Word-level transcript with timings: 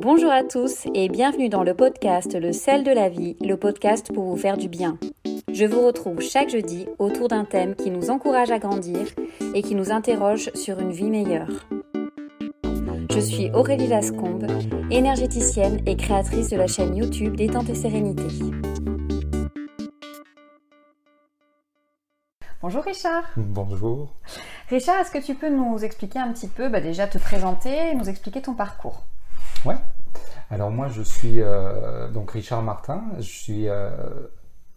Bonjour 0.00 0.30
à 0.30 0.44
tous 0.44 0.86
et 0.94 1.08
bienvenue 1.08 1.48
dans 1.48 1.64
le 1.64 1.74
podcast 1.74 2.32
Le 2.40 2.52
sel 2.52 2.84
de 2.84 2.92
la 2.92 3.08
vie, 3.08 3.36
le 3.40 3.56
podcast 3.56 4.12
pour 4.14 4.26
vous 4.26 4.36
faire 4.36 4.56
du 4.56 4.68
bien. 4.68 4.96
Je 5.52 5.64
vous 5.64 5.84
retrouve 5.84 6.20
chaque 6.20 6.50
jeudi 6.50 6.86
autour 7.00 7.26
d'un 7.26 7.44
thème 7.44 7.74
qui 7.74 7.90
nous 7.90 8.08
encourage 8.08 8.52
à 8.52 8.60
grandir 8.60 9.08
et 9.54 9.62
qui 9.62 9.74
nous 9.74 9.90
interroge 9.90 10.52
sur 10.54 10.78
une 10.78 10.92
vie 10.92 11.10
meilleure. 11.10 11.66
Je 13.12 13.18
suis 13.18 13.50
Aurélie 13.50 13.88
Lascombe, 13.88 14.46
énergéticienne 14.92 15.80
et 15.84 15.96
créatrice 15.96 16.50
de 16.50 16.56
la 16.56 16.68
chaîne 16.68 16.94
YouTube 16.94 17.34
Détente 17.34 17.68
et 17.68 17.74
Sérénité. 17.74 18.22
Bonjour 22.62 22.84
Richard. 22.84 23.24
Bonjour. 23.36 24.14
Richard, 24.68 25.00
est-ce 25.00 25.10
que 25.10 25.24
tu 25.24 25.34
peux 25.34 25.50
nous 25.50 25.82
expliquer 25.82 26.20
un 26.20 26.32
petit 26.32 26.48
peu, 26.48 26.68
bah, 26.68 26.80
déjà 26.80 27.08
te 27.08 27.18
présenter, 27.18 27.94
nous 27.96 28.08
expliquer 28.08 28.42
ton 28.42 28.54
parcours? 28.54 29.02
Ouais. 29.64 29.76
Alors 30.50 30.70
moi 30.70 30.88
je 30.88 31.02
suis 31.02 31.40
euh, 31.40 32.08
donc 32.10 32.30
Richard 32.30 32.62
Martin, 32.62 33.02
je 33.18 33.22
suis 33.22 33.68
euh, 33.68 33.90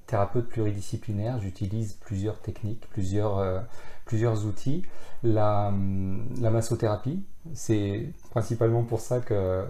thérapeute 0.06 0.50
pluridisciplinaire, 0.50 1.40
j'utilise 1.40 1.94
plusieurs 1.94 2.40
techniques, 2.40 2.90
plusieurs, 2.90 3.38
euh, 3.38 3.60
plusieurs 4.06 4.46
outils. 4.46 4.84
La, 5.24 5.72
la 6.42 6.50
massothérapie, 6.50 7.24
c'est 7.54 8.12
principalement 8.32 8.84
pour 8.84 9.00
ça 9.00 9.20
que 9.20 9.66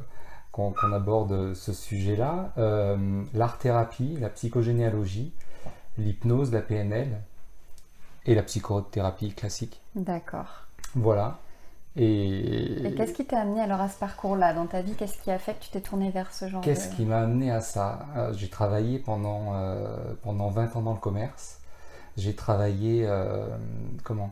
qu'on 0.51 0.73
aborde 0.91 1.53
ce 1.53 1.71
sujet-là. 1.71 2.53
L'art-thérapie, 3.33 4.17
la 4.19 4.29
psychogénéalogie, 4.29 5.33
l'hypnose, 5.97 6.51
la 6.51 6.61
PNL, 6.61 7.21
et 8.25 8.35
la 8.35 8.43
psychothérapie 8.43 9.33
classique. 9.33 9.81
D'accord. 9.95 10.67
Voilà. 10.95 11.39
Et, 11.97 12.93
qu'est-ce 12.95 13.13
qui 13.13 13.25
t'a 13.25 13.41
amené 13.41 13.59
alors 13.59 13.81
à 13.81 13.89
ce 13.89 13.99
parcours-là 13.99 14.53
dans 14.53 14.65
ta 14.65 14.81
vie? 14.81 14.93
Qu'est-ce 14.93 15.21
qui 15.21 15.29
a 15.29 15.37
fait 15.37 15.55
que 15.55 15.63
tu 15.63 15.69
t'es 15.71 15.81
tourné 15.81 16.09
vers 16.09 16.33
ce 16.33 16.47
genre 16.47 16.61
Qu'est-ce 16.61 16.95
qui 16.95 17.03
m'a 17.03 17.19
amené 17.19 17.51
à 17.51 17.59
ça? 17.59 18.05
Euh, 18.15 18.33
J'ai 18.33 18.47
travaillé 18.47 18.97
pendant, 18.97 19.55
euh, 19.55 19.97
pendant 20.21 20.49
20 20.49 20.77
ans 20.77 20.81
dans 20.81 20.93
le 20.93 20.99
commerce. 20.99 21.59
J'ai 22.15 22.33
travaillé, 22.33 23.05
euh, 23.05 23.45
comment? 24.03 24.31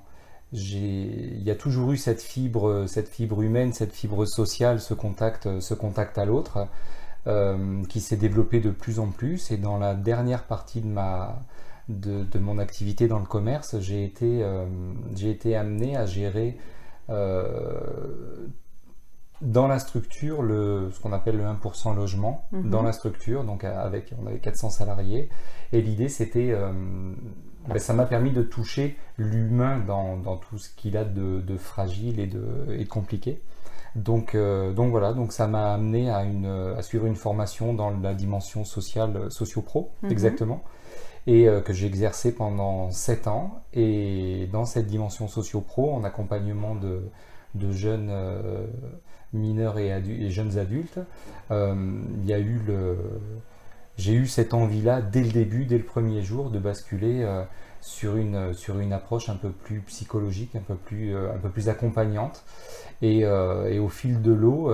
Il 0.53 1.43
y 1.43 1.51
a 1.51 1.55
toujours 1.55 1.91
eu 1.91 1.97
cette 1.97 2.21
fibre, 2.21 2.85
cette 2.87 3.09
fibre 3.09 3.41
humaine, 3.41 3.73
cette 3.73 3.93
fibre 3.93 4.25
sociale, 4.25 4.79
ce 4.79 4.93
contact, 4.93 5.59
ce 5.59 5.73
contact 5.75 6.17
à 6.17 6.25
l'autre, 6.25 6.67
qui 7.87 7.99
s'est 7.99 8.17
développé 8.17 8.59
de 8.59 8.71
plus 8.71 8.99
en 8.99 9.07
plus. 9.09 9.51
Et 9.51 9.57
dans 9.57 9.77
la 9.77 9.93
dernière 9.93 10.45
partie 10.45 10.81
de 10.81 10.87
ma, 10.87 11.39
de, 11.87 12.25
mon 12.39 12.57
activité 12.57 13.07
dans 13.07 13.19
le 13.19 13.27
commerce, 13.27 13.79
j'ai 13.79 14.03
été, 14.03 14.43
j'ai 15.15 15.29
été 15.29 15.55
amené 15.55 15.95
à 15.95 16.07
gérer 16.07 16.57
dans 19.41 19.67
la 19.67 19.79
structure 19.79 20.41
le, 20.41 20.89
ce 20.91 20.99
qu'on 20.99 21.13
appelle 21.13 21.37
le 21.37 21.45
1% 21.45 21.95
logement, 21.95 22.45
mhm. 22.51 22.69
dans 22.69 22.81
la 22.81 22.91
structure, 22.91 23.43
donc 23.43 23.63
avec, 23.63 24.13
on 24.21 24.27
avait 24.27 24.39
400 24.39 24.69
salariés, 24.69 25.29
et 25.71 25.81
l'idée 25.81 26.09
c'était, 26.09 26.51
euh, 26.51 26.71
ben, 27.67 27.79
ça 27.79 27.93
m'a 27.93 28.05
permis 28.05 28.31
de 28.31 28.41
toucher 28.41 28.97
l'humain 29.17 29.79
dans, 29.79 30.17
dans, 30.17 30.37
tout 30.37 30.57
ce 30.57 30.69
qu'il 30.69 30.97
a 30.97 31.05
de, 31.05 31.39
de, 31.39 31.57
fragile 31.57 32.19
et 32.19 32.27
de, 32.27 32.75
et 32.77 32.85
compliqué. 32.85 33.41
Donc, 33.95 34.37
donc 34.75 34.91
voilà, 34.91 35.13
donc 35.13 35.33
ça 35.33 35.47
m'a 35.47 35.73
amené 35.73 36.11
à, 36.11 36.23
une, 36.23 36.45
à 36.45 36.81
suivre 36.83 37.07
une 37.07 37.15
formation 37.15 37.73
dans 37.73 37.89
la 37.89 38.13
dimension 38.13 38.63
sociale, 38.63 39.31
socio-pro, 39.31 39.91
mhm. 40.03 40.11
exactement 40.11 40.63
et 41.29 41.47
euh, 41.47 41.61
que 41.61 41.73
j'ai 41.73 41.85
exercé 41.85 42.33
pendant 42.33 42.89
7 42.89 43.27
ans. 43.27 43.61
Et 43.73 44.49
dans 44.51 44.65
cette 44.65 44.87
dimension 44.87 45.27
socio-pro, 45.27 45.93
en 45.93 46.03
accompagnement 46.03 46.75
de, 46.75 47.01
jeunes 47.71 48.09
euh, 48.09 48.65
mineurs 49.31 49.77
et, 49.77 50.29
jeunes 50.31 50.57
adultes, 50.57 50.99
euh, 51.51 52.01
y 52.25 52.33
a 52.33 52.39
eu 52.39 52.59
le... 52.65 52.97
J'ai 53.97 54.13
eu 54.13 54.25
cette 54.25 54.53
envie-là 54.53 55.01
dès 55.01 55.21
le 55.21 55.29
début, 55.29 55.65
dès 55.65 55.77
le 55.77 55.83
premier 55.83 56.23
jour, 56.23 56.49
de 56.49 56.57
basculer 56.57 57.25
sur, 57.81 58.15
une, 58.15 58.53
sur 58.53 58.79
une 58.79 58.93
approche 58.93 59.29
un 59.29 59.35
peu 59.35 59.49
plus 59.49 59.79
psychologique, 59.81 60.55
un 60.55 60.61
peu 60.61 60.75
plus, 60.75 61.15
un 61.15 61.37
peu 61.41 61.49
plus 61.49 61.69
accompagnante. 61.69 62.43
Et, 63.01 63.19
et, 63.19 63.79
au 63.79 63.87
fil 63.87 64.21
de 64.21 64.33
l'eau, 64.33 64.71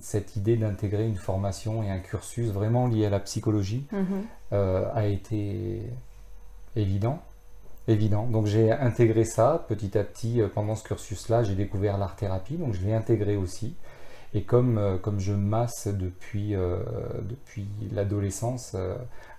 cette 0.00 0.36
idée 0.36 0.56
d'intégrer 0.56 1.06
une 1.08 1.16
formation 1.16 1.82
et 1.82 1.90
un 1.90 1.98
cursus 1.98 2.50
vraiment 2.50 2.86
lié 2.86 3.06
à 3.06 3.10
la 3.10 3.20
psychologie 3.20 3.86
mhm. 3.92 4.24
Euh, 4.54 4.88
a 4.94 5.06
été 5.06 5.80
évident. 6.76 7.20
Évident. 7.88 8.26
Donc 8.28 8.46
j'ai 8.46 8.70
intégré 8.70 9.24
ça 9.24 9.64
petit 9.68 9.98
à 9.98 10.04
petit 10.04 10.40
euh, 10.40 10.48
pendant 10.48 10.76
ce 10.76 10.84
cursus-là. 10.84 11.42
J'ai 11.42 11.56
découvert 11.56 11.98
l'art-thérapie, 11.98 12.54
donc 12.54 12.72
je 12.74 12.84
l'ai 12.84 12.94
intégré 12.94 13.36
aussi. 13.36 13.74
Et 14.34 14.42
comme, 14.42 14.78
euh, 14.78 14.98
comme 14.98 15.20
je 15.20 15.32
masse 15.32 15.88
depuis, 15.88 16.54
depuis 17.22 17.66
l'adolescence 17.92 18.76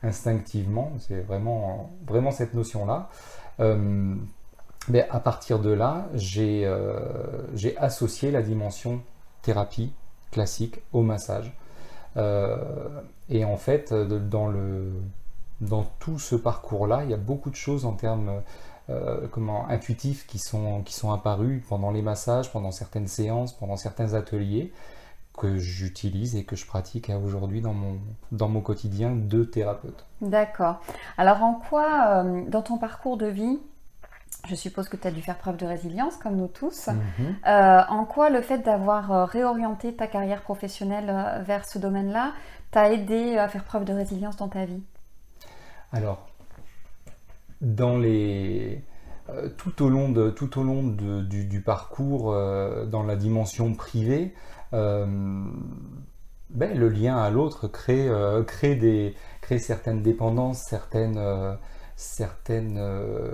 instinctivement, 0.04 0.94
c'est 1.00 1.22
vraiment, 1.22 1.92
vraiment 2.08 2.32
cette 2.32 2.54
notion-là. 2.54 3.10
mais 4.88 5.08
à 5.10 5.20
partir 5.20 5.60
de 5.60 5.72
là, 5.72 6.08
j'ai 6.14 6.68
associé 7.78 8.32
la 8.32 8.42
dimension 8.42 9.02
thérapie 9.42 9.94
classique 10.32 10.82
au 10.92 11.02
massage. 11.02 11.54
Euh, 12.18 12.58
et 13.30 13.46
en 13.46 13.58
fait, 13.58 13.94
dans, 13.94 14.48
le, 14.48 14.92
dans 15.62 15.84
tout 16.00 16.20
ce 16.20 16.36
parcours-là, 16.36 17.04
il 17.04 17.10
y 17.10 17.14
a 17.14 17.18
beaucoup 17.18 17.50
de 17.50 17.56
choses 17.56 17.86
en 17.86 17.94
termes 17.94 18.42
euh, 18.90 19.28
comment, 19.32 19.68
intuitifs 19.68 20.28
qui 20.28 20.38
sont, 20.38 20.84
qui 20.84 20.94
sont 20.94 21.12
apparus 21.12 21.64
pendant 21.68 21.90
les 21.90 22.04
massages, 22.04 22.52
pendant 22.52 22.72
certaines 22.72 23.08
séances, 23.08 23.54
pendant 23.54 23.78
certains 23.78 24.14
ateliers 24.14 24.72
que 25.36 25.58
j'utilise 25.58 26.36
et 26.36 26.44
que 26.44 26.56
je 26.56 26.68
pratique 26.68 27.10
aujourd'hui 27.10 27.62
dans 27.62 27.74
mon, 27.74 27.98
dans 28.32 28.48
mon 28.48 28.62
quotidien 28.62 29.12
de 29.12 29.44
thérapeute. 29.44 30.06
D'accord. 30.22 30.82
Alors 31.18 31.44
en 31.44 31.56
quoi, 31.56 32.24
euh, 32.24 32.44
dans 32.48 32.62
ton 32.62 32.78
parcours 32.78 33.18
de 33.18 33.26
vie, 33.26 33.60
je 34.48 34.54
suppose 34.54 34.88
que 34.88 34.98
tu 34.98 35.08
as 35.08 35.12
dû 35.12 35.24
faire 35.24 35.40
preuve 35.40 35.58
de 35.58 35.66
résilience, 35.66 36.18
comme 36.18 36.36
nous 36.36 36.48
tous. 36.48 36.88
Mhm. 36.88 37.36
Euh, 37.48 37.82
en 37.90 38.06
quoi 38.06 38.30
le 38.30 38.42
fait 38.42 38.60
d'avoir 38.60 39.28
réorienté 39.28 39.96
ta 39.96 40.06
carrière 40.06 40.42
professionnelle 40.42 41.42
vers 41.44 41.66
ce 41.68 41.80
domaine-là 41.80 42.34
t'a 42.70 42.92
aidé 42.92 43.38
à 43.38 43.48
faire 43.48 43.64
preuve 43.64 43.84
de 43.84 43.94
résilience 43.94 44.38
dans 44.38 44.48
ta 44.48 44.66
vie? 44.66 44.84
Alors, 45.92 46.28
les... 47.98 48.82
tout 49.58 49.84
au 49.84 49.90
long, 49.90 50.10
de, 50.10 50.30
tout 50.30 50.60
au 50.60 50.64
long 50.64 50.84
du, 50.84 51.62
parcours, 51.62 52.34
dans 52.88 53.04
la 53.04 53.16
dimension 53.16 53.74
privée, 53.74 54.34
ben, 54.72 55.52
le 56.78 56.90
lien 56.90 57.18
à 57.18 57.30
l'autre 57.30 57.68
crée, 57.68 58.10
crée, 58.48 58.76
des, 58.76 59.14
crée 59.42 59.60
certaines 59.60 60.02
dépendances, 60.02 60.64
certaines... 60.68 61.20
certaines 61.96 62.80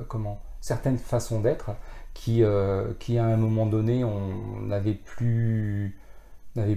comment 0.08 0.42
certaines 0.62 1.00
façons 1.00 1.42
d'être 1.42 1.72
qui, 2.14 2.44
euh, 2.44 2.94
qui, 3.00 3.18
à 3.18 3.26
un 3.26 3.38
moment 3.38 3.66
donné, 3.66 4.04
on 4.04 4.62
n'avait 4.62 4.94
plus 4.94 5.98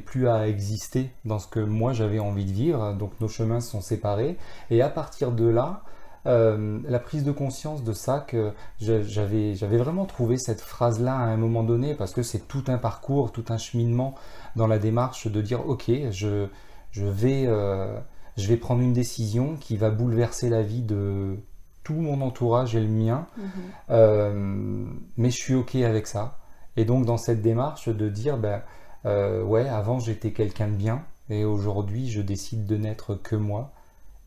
plus 0.06 0.28
à 0.28 0.46
exister 0.46 1.10
dans 1.24 1.40
ce 1.40 1.48
que 1.48 1.58
moi 1.58 1.92
j'avais 1.92 2.20
envie 2.20 2.44
de 2.44 2.52
vivre, 2.52 2.94
donc 2.94 3.20
nos 3.20 3.26
chemins 3.26 3.60
sont 3.60 3.80
séparés, 3.80 4.36
et 4.70 4.82
à 4.82 4.88
partir 4.88 5.32
de 5.32 5.46
là, 5.46 5.82
euh, 6.26 6.78
la 6.88 6.98
prise 6.98 7.22
de 7.22 7.32
conscience 7.32 7.84
de 7.84 7.92
ça, 7.92 8.24
que 8.26 8.52
j'avais, 8.80 9.54
vraiment 9.54 10.06
trouvé 10.06 10.38
cette 10.38 10.60
phrase-là 10.60 11.14
à 11.14 11.24
un 11.24 11.36
moment 11.36 11.62
donné, 11.62 11.94
parce 11.94 12.12
que 12.12 12.22
c'est 12.22 12.48
tout 12.48 12.64
un 12.68 12.78
parcours, 12.78 13.32
tout 13.32 13.44
un 13.50 13.58
cheminement 13.58 14.14
dans 14.56 14.66
la 14.66 14.78
démarche 14.78 15.26
de 15.26 15.42
dire, 15.42 15.68
ok, 15.68 15.90
je, 16.10 16.46
je, 16.92 17.04
vais, 17.04 17.44
euh, 17.46 17.98
je 18.36 18.48
vais 18.48 18.56
prendre 18.56 18.80
une 18.80 18.94
décision 18.94 19.56
qui 19.56 19.76
va 19.76 19.90
bouleverser 19.90 20.48
la 20.48 20.62
vie 20.62 20.82
de 20.82 21.36
tout 21.82 21.94
mon 21.94 22.22
entourage 22.22 22.74
et 22.74 22.80
le 22.80 22.88
mien, 22.88 23.26
mhm. 23.36 23.48
euh, 23.90 24.86
mais 25.18 25.30
je 25.30 25.36
suis 25.36 25.54
ok 25.54 25.74
avec 25.76 26.06
ça. 26.06 26.38
Et 26.76 26.86
donc 26.86 27.04
dans 27.04 27.18
cette 27.18 27.42
démarche 27.42 27.88
de 27.88 28.08
dire, 28.08 28.38
ben 28.38 28.62
ouais, 29.04 29.68
avant 29.68 29.98
j'étais 29.98 30.32
quelqu'un 30.32 30.68
de 30.68 30.76
bien, 30.76 31.04
et 31.28 31.44
aujourd'hui 31.44 32.08
je 32.08 32.22
décide 32.22 32.66
de 32.66 32.76
n'être 32.76 33.14
que 33.14 33.36
moi. 33.36 33.72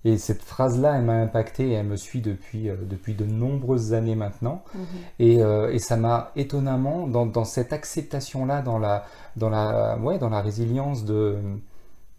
Et 0.07 0.17
cette 0.17 0.41
phrase-là, 0.41 0.97
elle 0.97 1.03
m'a 1.03 1.15
impacté 1.15 1.69
et 1.69 1.73
elle 1.73 1.87
me 1.87 1.97
suit 1.97 2.21
depuis, 2.21 2.69
euh, 2.69 2.77
depuis 2.81 3.13
de 3.13 3.25
nombreuses 3.25 3.93
années 3.93 4.15
maintenant. 4.15 4.63
Mhm. 4.73 4.85
Et, 5.19 5.33
et, 5.39 5.79
ça 5.79 5.97
m'a 5.97 6.31
étonnamment, 6.35 7.07
dans, 7.07 7.25
dans 7.25 7.43
cette 7.43 7.73
acceptation-là, 7.73 8.61
dans 8.61 8.79
la, 8.79 9.05
dans, 9.35 9.49
la, 9.49 9.97
ouais, 9.97 10.17
dans 10.17 10.29
la 10.29 10.41
résilience 10.41 11.03
de, 11.03 11.39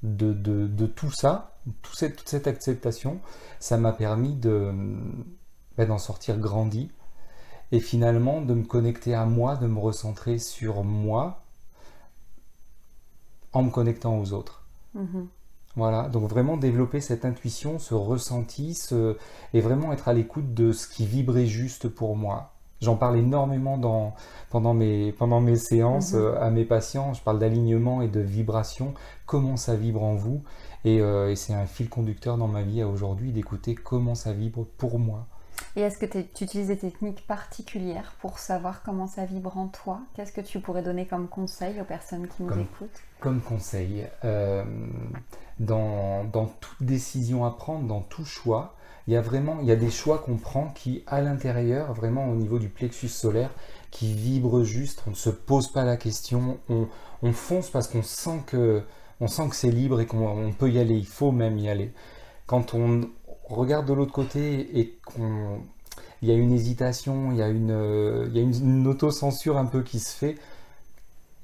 de, 0.03 0.33
de, 0.33 0.67
de 0.67 0.87
tout 0.87 1.11
ça, 1.11 1.53
tout 1.83 1.95
cette, 1.95 2.17
toute 2.17 2.29
cette 2.29 2.47
acceptation, 2.47 3.21
ça 3.59 3.77
m'a 3.77 3.93
permis 3.93 4.35
de 4.35 4.73
ben, 5.77 5.89
d'en 5.89 5.99
sortir 5.99 6.39
grandi 6.39 6.91
et 7.73 7.81
finalement 7.81 8.41
de 8.41 8.55
me 8.55 8.65
connecter 8.65 9.15
à 9.15 9.25
moi, 9.25 9.57
de 9.57 9.67
me 9.67 9.79
recentrer 9.79 10.39
sur 10.39 10.85
moi 10.85 11.43
en 13.53 13.63
me 13.63 13.71
connectant 13.71 14.19
aux 14.19 14.33
autres. 14.33 14.63
Mm-hmm. 14.97 15.27
Voilà, 15.79 16.09
donc 16.09 16.29
vraiment 16.29 16.57
développer 16.59 17.01
cette 17.01 17.25
intuition, 17.25 17.79
ce 17.79 17.95
ressenti, 17.95 18.75
ce... 18.75 19.17
et 19.55 19.61
vraiment 19.63 19.93
être 19.93 20.09
à 20.09 20.13
l'écoute 20.13 20.53
de 20.55 20.73
ce 20.73 20.89
qui 20.89 21.07
vibrait 21.07 21.47
juste 21.47 21.89
pour 21.89 22.17
moi. 22.17 22.53
J'en 22.81 22.97
parle 22.97 23.17
énormément 23.19 23.79
dans, 23.79 24.15
pendant, 24.51 24.75
mes, 24.75 25.13
pendant 25.13 25.41
mes 25.41 25.57
séances 25.57 26.13
Mhm. 26.13 26.21
euh, 26.21 26.41
à 26.43 26.51
mes 26.51 26.65
patients. 26.65 27.15
Je 27.15 27.23
parle 27.23 27.39
d'alignement 27.39 28.03
et 28.03 28.09
de 28.09 28.21
vibration, 28.21 28.95
comment 29.27 29.57
ça 29.57 29.75
vibre 29.77 30.03
en 30.05 30.15
vous. 30.15 30.43
Et, 30.85 31.01
euh, 31.01 31.31
et 31.31 31.37
c'est 31.37 31.55
un 31.55 31.67
fil 31.67 31.89
conducteur 31.89 32.39
dans 32.39 32.49
ma 32.49 32.63
vie 32.63 32.83
à 32.83 32.89
aujourd'hui 32.89 33.33
d'écouter 33.33 33.75
comment 33.75 34.15
ça 34.15 34.33
vibre 34.33 34.67
pour 34.79 34.99
moi. 34.99 35.27
Et 35.79 35.83
est-ce 35.83 35.97
que 35.99 36.07
tu 36.07 36.43
utilises 36.43 36.67
des 36.67 36.77
techniques 36.77 37.25
particulières 37.29 38.13
pour 38.21 38.41
savoir 38.41 38.83
comment 38.83 39.07
ça 39.07 39.25
vibre 39.27 39.57
en 39.57 39.69
toi? 39.69 40.01
Qu'est-ce 40.17 40.33
que 40.33 40.41
tu 40.41 40.59
pourrais 40.59 40.83
donner 40.83 41.07
comme 41.07 41.29
conseil 41.29 41.81
aux 41.81 41.85
personnes 41.85 42.27
qui 42.27 42.43
nous 42.43 42.49
Comme- 42.49 42.61
écoutent? 42.63 43.01
Comme 43.21 43.41
conseil, 43.41 44.05
euh, 44.25 44.65
dans, 45.61 46.25
dans 46.25 46.47
toute 46.47 46.83
décision 46.83 47.45
à 47.45 47.53
prendre, 47.53 47.87
dans 47.87 48.01
tout 48.01 48.25
choix, 48.25 48.75
il 49.07 49.15
y 49.15 49.17
a 49.17 49.21
vraiment 49.21 49.59
il 49.61 49.69
y 49.69 49.71
a 49.71 49.77
des 49.77 49.91
choix 49.93 50.19
qu'on 50.19 50.37
prend 50.37 50.67
qui, 50.71 51.05
à 51.07 51.21
l'intérieur, 51.21 51.93
vraiment 51.95 52.27
au 52.29 52.35
niveau 52.35 52.59
du 52.59 52.69
plexus 52.69 53.07
solaire, 53.07 53.51
qui 53.93 54.13
vibrent 54.15 54.65
juste. 54.65 55.05
On 55.07 55.11
ne 55.11 55.15
se 55.15 55.31
pose 55.31 55.69
pas 55.71 55.85
la 55.85 55.97
question, 55.97 56.59
on, 56.69 56.89
on 57.23 57.33
fonce 57.33 57.71
parce 57.71 57.87
qu'on 57.87 58.03
sent 58.03 58.41
que, 58.47 58.83
on 59.21 59.29
sent 59.29 59.49
que 59.49 59.55
c'est 59.55 59.71
libre 59.71 60.01
et 60.01 60.07
qu'on 60.07 60.27
on 60.27 60.51
peut 60.53 60.71
y 60.73 60.81
aller. 60.81 60.97
Il 60.97 61.07
faut 61.07 61.31
même 61.31 61.57
y 61.57 61.69
aller. 61.69 61.93
Quand 62.47 62.75
on 62.75 63.09
regarde 63.49 63.87
de 63.87 63.93
l'autre 63.93 64.13
côté 64.13 64.79
et 64.79 64.99
qu'on 65.05 65.61
il 66.21 66.29
y 66.29 66.33
a 66.33 66.35
une 66.35 66.51
hésitation, 66.51 67.31
il 67.31 67.39
y 67.39 67.43
a 67.43 67.49
une, 67.49 67.71
euh, 67.71 68.27
il 68.29 68.37
y 68.37 68.41
a 68.41 68.43
une, 68.43 68.55
une 68.55 68.87
autocensure 68.89 69.57
un 69.57 69.67
peu 69.67 69.83
qui 69.83 70.01
se 70.01 70.17
fait, 70.17 70.37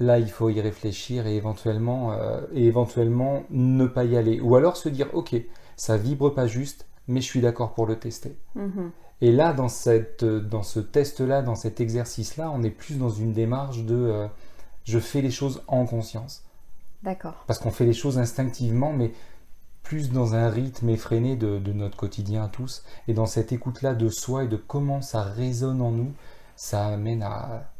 Là, 0.00 0.18
il 0.18 0.28
faut 0.28 0.50
y 0.50 0.60
réfléchir 0.60 1.26
et 1.26 1.36
éventuellement, 1.36 2.12
euh, 2.12 2.40
et 2.52 2.64
éventuellement 2.64 3.44
ne 3.50 3.86
pas 3.86 4.04
y 4.04 4.16
aller. 4.16 4.40
Ou 4.40 4.56
alors 4.56 4.76
se 4.76 4.88
dire, 4.88 5.08
ok, 5.12 5.36
ça 5.76 5.96
vibre 5.96 6.34
pas 6.34 6.48
juste, 6.48 6.86
mais 7.06 7.20
je 7.20 7.26
suis 7.26 7.40
d'accord 7.40 7.74
pour 7.74 7.86
le 7.86 7.96
tester. 7.96 8.36
Mhm. 8.56 8.90
Et 9.20 9.30
là, 9.30 9.52
dans, 9.52 9.68
cette, 9.68 10.24
dans 10.24 10.64
ce 10.64 10.80
test-là, 10.80 11.42
dans 11.42 11.54
cet 11.54 11.80
exercice-là, 11.80 12.50
on 12.52 12.62
est 12.64 12.70
plus 12.70 12.98
dans 12.98 13.08
une 13.08 13.32
démarche 13.32 13.84
de 13.84 13.94
euh, 13.94 14.26
je 14.82 14.98
fais 14.98 15.22
les 15.22 15.30
choses 15.30 15.62
en 15.68 15.86
conscience. 15.86 16.42
D'accord. 17.04 17.44
Parce 17.46 17.60
qu'on 17.60 17.70
fait 17.70 17.86
les 17.86 17.92
choses 17.92 18.18
instinctivement, 18.18 18.92
mais 18.92 19.12
plus 19.84 20.10
dans 20.10 20.34
un 20.34 20.50
rythme 20.50 20.88
effréné 20.88 21.36
de, 21.36 21.60
notre 21.72 21.96
quotidien 21.96 22.44
à 22.44 22.48
tous. 22.48 22.82
Et 23.06 23.14
dans 23.14 23.26
cette 23.26 23.52
écoute-là 23.52 23.94
de 23.94 24.08
soi 24.08 24.44
et 24.44 24.48
de 24.48 24.56
comment 24.56 25.02
ça 25.02 25.22
résonne 25.22 25.81
en 25.82 25.92
nous, 25.92 26.12
ça 26.56 26.86
amène 26.86 27.22
à, 27.22 27.70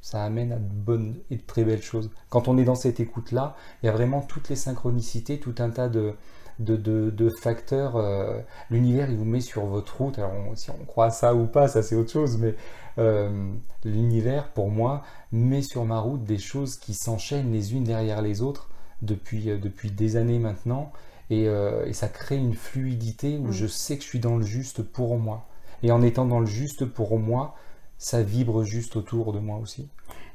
ça 0.00 0.22
amène 0.22 0.52
à 0.52 0.56
de 0.58 0.68
bonnes 0.72 1.16
et 1.30 1.36
de 1.36 1.42
très 1.42 1.64
belles 1.64 1.82
choses. 1.82 2.10
Quand 2.28 2.48
on 2.48 2.58
est 2.58 2.64
dans 2.64 2.74
cette 2.76 3.00
écoute-là, 3.00 3.56
il 3.82 3.86
y 3.86 3.88
a 3.88 3.92
vraiment 3.92 4.20
toutes 4.20 4.48
les 4.50 4.56
synchronicités, 4.56 5.38
tout 5.40 5.54
un 5.58 5.70
tas 5.70 5.88
de, 5.88 6.14
de, 6.58 6.76
de- 6.76 7.30
facteurs. 7.30 7.96
euh, 7.96 8.38
L'univers, 8.70 9.10
il 9.10 9.16
vous 9.16 9.24
met 9.24 9.40
sur 9.40 9.64
votre 9.66 9.96
route. 9.96 10.18
Alors, 10.18 10.32
si 10.56 10.70
on 10.70 10.84
croit 10.84 11.06
à 11.06 11.10
ça 11.10 11.34
ou 11.34 11.46
pas, 11.46 11.68
ça 11.68 11.82
c'est 11.82 11.96
autre 11.96 12.12
chose, 12.12 12.38
mais 12.38 12.54
euh, 12.98 13.50
l'univers, 13.84 14.48
pour 14.50 14.70
moi, 14.70 15.02
met 15.32 15.62
sur 15.62 15.84
ma 15.84 15.98
route 15.98 16.24
des 16.24 16.38
choses 16.38 16.76
qui 16.76 16.94
s'enchaînent 16.94 17.52
les 17.52 17.74
unes 17.74 17.84
derrière 17.84 18.22
les 18.22 18.42
autres 18.42 18.68
depuis, 19.02 19.50
euh, 19.50 19.58
depuis 19.58 19.90
des 19.90 20.16
années 20.16 20.38
maintenant. 20.38 20.92
Et, 21.30 21.48
euh, 21.48 21.86
et 21.86 21.92
ça 21.92 22.08
crée 22.08 22.36
une 22.36 22.54
fluidité 22.54 23.38
où 23.38 23.50
Mm. 23.50 23.52
je 23.52 23.66
sais 23.66 23.96
que 23.96 24.02
je 24.04 24.08
suis 24.08 24.20
dans 24.20 24.36
le 24.36 24.44
juste 24.44 24.82
pour 24.82 25.18
moi. 25.18 25.46
Et 25.82 25.90
en 25.92 26.02
étant 26.02 26.24
dans 26.26 26.40
le 26.40 26.46
juste 26.46 26.84
pour 26.86 27.18
moi, 27.18 27.54
ça 27.98 28.22
vibre 28.22 28.64
juste 28.64 28.96
autour 28.96 29.32
de 29.32 29.38
moi 29.38 29.58
aussi. 29.58 29.88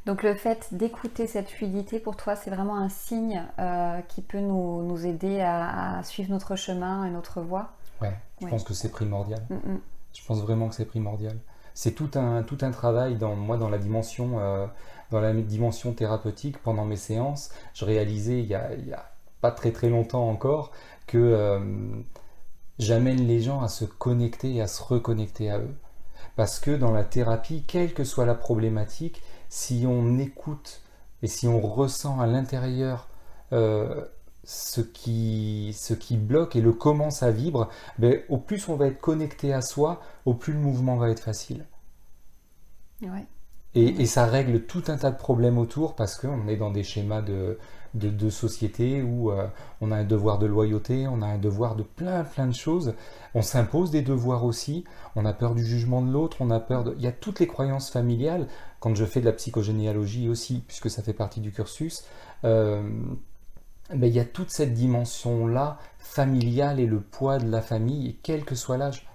Donc 0.05 0.23
le 0.23 0.33
fait 0.35 0.73
d'écouter 0.73 1.27
cette 1.27 1.49
fluidité, 1.49 1.99
pour 1.99 2.15
toi, 2.17 2.35
c'est 2.35 2.49
vraiment 2.49 2.77
un 2.77 2.89
signe 2.89 3.43
euh, 3.59 4.01
qui 4.01 4.21
peut 4.21 4.39
nous, 4.39 4.83
nous 4.83 5.05
aider 5.05 5.39
à, 5.41 5.99
à 5.99 6.03
suivre 6.03 6.31
notre 6.31 6.55
chemin 6.55 7.05
et 7.05 7.09
notre 7.11 7.41
voie? 7.41 7.71
Ouais, 8.01 8.13
je 8.39 8.45
Ouais. 8.45 8.49
pense 8.49 8.63
que 8.63 8.73
c'est 8.73 8.89
primordial. 8.91 9.49
Mm, 9.49 9.55
mm. 9.55 9.81
Je 10.13 10.21
pense 10.25 10.41
vraiment 10.41 10.69
que 10.69 10.75
c'est 10.75 10.85
primordial. 10.85 11.37
C'est 11.73 11.93
tout 11.93 12.11
un, 12.15 12.43
tout 12.43 12.57
un 12.61 12.71
travail 12.71 13.17
dans 13.17 13.35
moi 13.35 13.57
dans 13.57 13.69
la 13.69 13.77
dimension 13.77 14.39
euh, 14.39 14.67
dans 15.11 15.19
la 15.21 15.33
dimension 15.33 15.93
thérapeutique 15.93 16.57
pendant 16.61 16.85
mes 16.85 16.97
séances. 16.97 17.51
Je 17.73 17.85
réalisais 17.85 18.39
il 18.41 18.47
y 18.47 18.55
a, 18.55 18.73
il 18.75 18.87
y 18.87 18.93
a 18.93 19.11
pas 19.41 19.51
très 19.51 19.71
très 19.71 19.89
longtemps 19.89 20.29
encore 20.29 20.71
que 21.07 21.17
euh, 21.17 21.59
j'amène 22.77 23.25
les 23.25 23.41
gens 23.41 23.61
à 23.61 23.67
se 23.67 23.85
connecter 23.85 24.55
et 24.55 24.61
à 24.61 24.67
se 24.67 24.81
reconnecter 24.81 25.49
à 25.49 25.59
eux. 25.59 25.75
Parce 26.35 26.59
que 26.59 26.71
dans 26.71 26.91
la 26.91 27.03
thérapie, 27.03 27.63
quelle 27.67 27.93
que 27.93 28.03
soit 28.03 28.25
la 28.25 28.35
problématique, 28.35 29.21
si 29.49 29.85
on 29.87 30.17
écoute 30.19 30.81
et 31.21 31.27
si 31.27 31.47
on 31.47 31.59
ressent 31.59 32.19
à 32.19 32.27
l'intérieur 32.27 33.09
euh, 33.51 34.05
ce, 34.43 34.81
qui, 34.81 35.75
ce 35.77 35.93
qui 35.93 36.15
bloque 36.17 36.55
et 36.55 36.61
le 36.61 36.71
comment 36.71 37.09
ça 37.09 37.31
vibre, 37.31 37.69
ben, 37.97 38.21
au 38.29 38.37
plus 38.37 38.69
on 38.69 38.75
va 38.75 38.87
être 38.87 39.01
connecté 39.01 39.53
à 39.53 39.61
soi, 39.61 40.01
au 40.25 40.33
plus 40.33 40.53
le 40.53 40.59
mouvement 40.59 40.95
va 40.97 41.09
être 41.09 41.19
facile. 41.19 41.65
Ouais. 43.01 43.25
Et, 43.75 44.01
et 44.01 44.05
ça 44.05 44.25
règle 44.25 44.65
tout 44.65 44.83
un 44.87 44.97
tas 44.97 45.11
de 45.11 45.17
problèmes 45.17 45.57
autour 45.57 45.95
parce 45.95 46.15
qu'on 46.15 46.47
est 46.47 46.57
dans 46.57 46.71
des 46.71 46.83
schémas 46.83 47.21
de, 47.21 47.59
de, 47.93 48.29
société 48.29 49.01
où 49.01 49.31
euh, 49.31 49.47
on 49.81 49.91
a 49.91 49.97
un 49.97 50.03
devoir 50.03 50.39
de 50.39 50.45
loyauté, 50.45 51.07
on 51.07 51.21
a 51.21 51.27
un 51.27 51.37
devoir 51.37 51.75
de 51.75 51.83
plein 51.83 52.23
plein 52.23 52.47
de 52.47 52.53
choses. 52.53 52.93
On 53.33 53.41
s'impose 53.41 53.91
des 53.91 54.01
devoirs 54.01 54.45
aussi, 54.45 54.83
on 55.15 55.25
a 55.25 55.33
peur 55.33 55.55
du 55.55 55.65
jugement 55.65 56.01
de 56.01 56.11
l'autre, 56.11 56.37
on 56.39 56.51
a 56.51 56.59
peur 56.59 56.83
de... 56.83 56.95
Il 56.97 57.03
y 57.03 57.07
a 57.07 57.11
toutes 57.11 57.39
les 57.39 57.47
croyances 57.47 57.89
familiales, 57.89 58.47
quand 58.79 58.95
je 58.95 59.05
fais 59.05 59.19
de 59.19 59.25
la 59.25 59.33
psychogénéalogie 59.33 60.29
aussi, 60.29 60.63
puisque 60.67 60.89
ça 60.89 61.03
fait 61.03 61.13
partie 61.13 61.39
du 61.39 61.51
cursus, 61.51 62.03
euh, 62.43 62.81
ben, 63.89 64.07
il 64.07 64.13
y 64.13 64.19
a 64.19 64.25
toute 64.25 64.51
cette 64.51 64.73
dimension-là 64.73 65.79
familiale 65.97 66.79
et 66.79 66.85
le 66.85 67.01
poids 67.01 67.39
de 67.39 67.49
la 67.49 67.61
famille, 67.61 68.17
quel 68.23 68.45
que 68.45 68.55
soit 68.55 68.77
l'âge. 68.77 69.08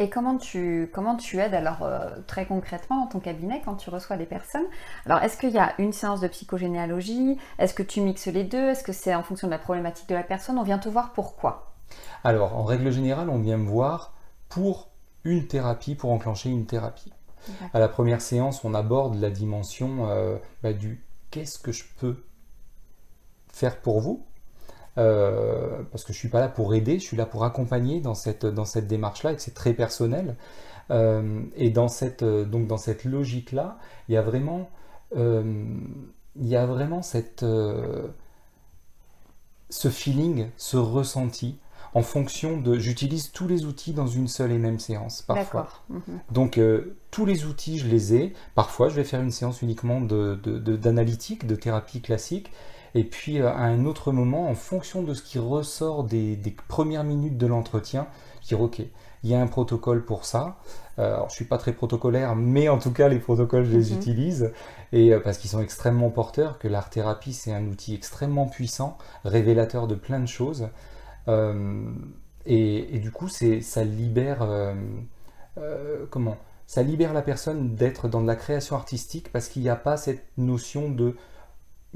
Et 0.00 0.08
comment 0.08 0.38
tu, 0.38 0.90
comment 0.94 1.16
tu 1.16 1.40
aides 1.40 1.54
alors 1.54 1.82
euh, 1.82 2.08
très 2.28 2.46
concrètement 2.46 3.00
dans 3.00 3.06
ton 3.08 3.18
cabinet 3.18 3.60
quand 3.64 3.74
tu 3.74 3.90
reçois 3.90 4.16
des 4.16 4.26
personnes? 4.26 4.66
Alors 5.06 5.20
est-ce 5.22 5.36
qu'il 5.36 5.50
y 5.50 5.58
a 5.58 5.74
une 5.78 5.92
séance 5.92 6.20
de 6.20 6.28
psychogénéalogie? 6.28 7.36
Est-ce 7.58 7.74
que 7.74 7.82
tu 7.82 8.00
mixes 8.00 8.26
les 8.26 8.44
deux? 8.44 8.68
Est-ce 8.70 8.84
que 8.84 8.92
c'est 8.92 9.14
en 9.14 9.24
fonction 9.24 9.48
de 9.48 9.52
la 9.52 9.58
problématique 9.58 10.08
de 10.08 10.14
la 10.14 10.22
personne? 10.22 10.56
On 10.56 10.62
vient 10.62 10.78
te 10.78 10.88
voir 10.88 11.12
pourquoi 11.12 11.74
Alors, 12.22 12.56
en 12.56 12.62
règle 12.62 12.92
générale, 12.92 13.28
on 13.28 13.40
vient 13.40 13.56
me 13.56 13.68
voir 13.68 14.14
pour 14.48 14.90
une 15.24 15.48
thérapie, 15.48 15.96
pour 15.96 16.12
enclencher 16.12 16.48
une 16.48 16.66
thérapie. 16.66 17.12
À 17.74 17.80
la 17.80 17.88
première 17.88 18.20
séance, 18.20 18.64
on 18.64 18.74
aborde 18.74 19.16
la 19.16 19.30
dimension 19.30 20.08
euh, 20.10 20.36
bah, 20.62 20.72
du 20.72 21.04
qu'est-ce 21.30 21.58
que 21.58 21.72
je 21.72 21.84
peux 21.98 22.24
faire 23.52 23.80
pour 23.80 24.00
vous? 24.00 24.27
Euh, 24.98 25.82
parce 25.92 26.04
que 26.04 26.12
je 26.12 26.18
suis 26.18 26.28
pas 26.28 26.40
là 26.40 26.48
pour 26.48 26.74
aider, 26.74 26.98
je 26.98 27.04
suis 27.04 27.16
là 27.16 27.24
pour 27.24 27.44
accompagner 27.44 28.00
dans 28.00 28.14
cette, 28.14 28.44
dans 28.44 28.64
cette 28.64 28.86
démarche-là 28.88 29.32
et 29.32 29.36
que 29.36 29.42
c'est 29.42 29.54
très 29.54 29.72
personnel. 29.72 30.36
Euh, 30.90 31.40
et 31.56 31.70
dans 31.70 31.88
cette, 31.88 32.22
euh, 32.22 32.44
donc 32.44 32.66
dans 32.66 32.78
cette 32.78 33.04
logique-là, 33.04 33.78
il 34.08 34.14
y 34.14 34.16
a 34.16 34.22
vraiment, 34.22 34.68
il 35.16 36.46
y 36.46 36.56
a 36.56 36.66
vraiment 36.66 37.02
cette, 37.02 37.44
ce 39.70 39.88
feeling, 39.88 40.48
ce 40.56 40.76
ressenti 40.76 41.58
en 41.94 42.02
fonction 42.02 42.60
de... 42.60 42.78
J'utilise 42.78 43.32
tous 43.32 43.48
les 43.48 43.64
outils 43.64 43.92
dans 43.92 44.06
une 44.06 44.28
seule 44.28 44.52
et 44.52 44.58
même 44.58 44.78
séance, 44.78 45.22
parfois. 45.22 45.68
Mhm. 45.88 46.02
Donc 46.30 46.58
euh, 46.58 46.96
tous 47.10 47.24
les 47.24 47.46
outils, 47.46 47.78
je 47.78 47.86
les 47.86 48.14
ai. 48.14 48.34
Parfois, 48.54 48.88
je 48.88 48.94
vais 48.94 49.04
faire 49.04 49.20
une 49.22 49.30
séance 49.30 49.62
uniquement 49.62 50.00
de- 50.00 50.38
de- 50.42 50.58
de- 50.58 50.76
d'analytique, 50.76 51.46
de, 51.46 51.56
thérapie 51.56 52.00
classique. 52.02 52.52
Et 52.94 53.04
puis 53.04 53.40
euh, 53.40 53.48
à 53.48 53.62
un 53.62 53.84
autre 53.84 54.12
moment, 54.12 54.48
en 54.48 54.54
fonction 54.54 55.02
de 55.02 55.14
ce 55.14 55.22
qui 55.22 55.38
ressort 55.38 56.04
des, 56.04 56.36
des 56.36 56.54
premières 56.68 57.04
minutes 57.04 57.38
de 57.38 57.46
l'entretien, 57.46 58.06
je 58.42 58.48
dis 58.48 58.54
ok, 58.54 58.80
il 59.24 59.30
y 59.30 59.34
a 59.34 59.40
un 59.40 59.46
protocole 59.46 60.04
pour 60.04 60.24
ça. 60.24 60.58
Euh, 60.98 61.14
alors, 61.14 61.28
je 61.30 61.34
suis 61.34 61.44
pas 61.44 61.58
très 61.58 61.72
protocolaire, 61.72 62.34
mais 62.36 62.68
en 62.68 62.78
tout 62.78 62.92
cas, 62.92 63.08
les 63.08 63.18
protocoles, 63.18 63.64
je 63.64 63.76
les 63.76 63.92
Mhm. 63.92 63.96
utilise. 63.96 64.52
Et 64.92 65.12
euh, 65.12 65.20
parce 65.20 65.38
qu'ils 65.38 65.50
sont 65.50 65.60
extrêmement 65.60 66.10
porteurs, 66.10 66.58
que 66.58 66.68
l'art 66.68 66.90
thérapie, 66.90 67.32
c'est 67.32 67.52
un 67.52 67.66
outil 67.66 67.94
extrêmement 67.94 68.46
puissant, 68.46 68.96
révélateur 69.24 69.86
de 69.86 69.94
plein 69.94 70.20
de 70.20 70.26
choses. 70.26 70.68
Euh, 71.28 71.84
et, 72.46 72.96
et 72.96 72.98
du 73.00 73.10
coup, 73.12 73.28
c'est, 73.28 73.60
ça 73.60 73.84
libère, 73.84 74.38
euh, 74.42 76.06
comment? 76.10 76.36
Ça 76.66 76.82
libère 76.82 77.14
la 77.14 77.22
personne 77.22 77.74
d'être 77.74 78.08
dans 78.08 78.20
de 78.20 78.26
la 78.26 78.36
création 78.36 78.76
artistique 78.76 79.30
parce 79.32 79.48
qu'il 79.48 79.62
n'y 79.62 79.70
a 79.70 79.76
pas 79.76 79.96
cette 79.96 80.24
notion 80.36 80.90
de, 80.90 81.16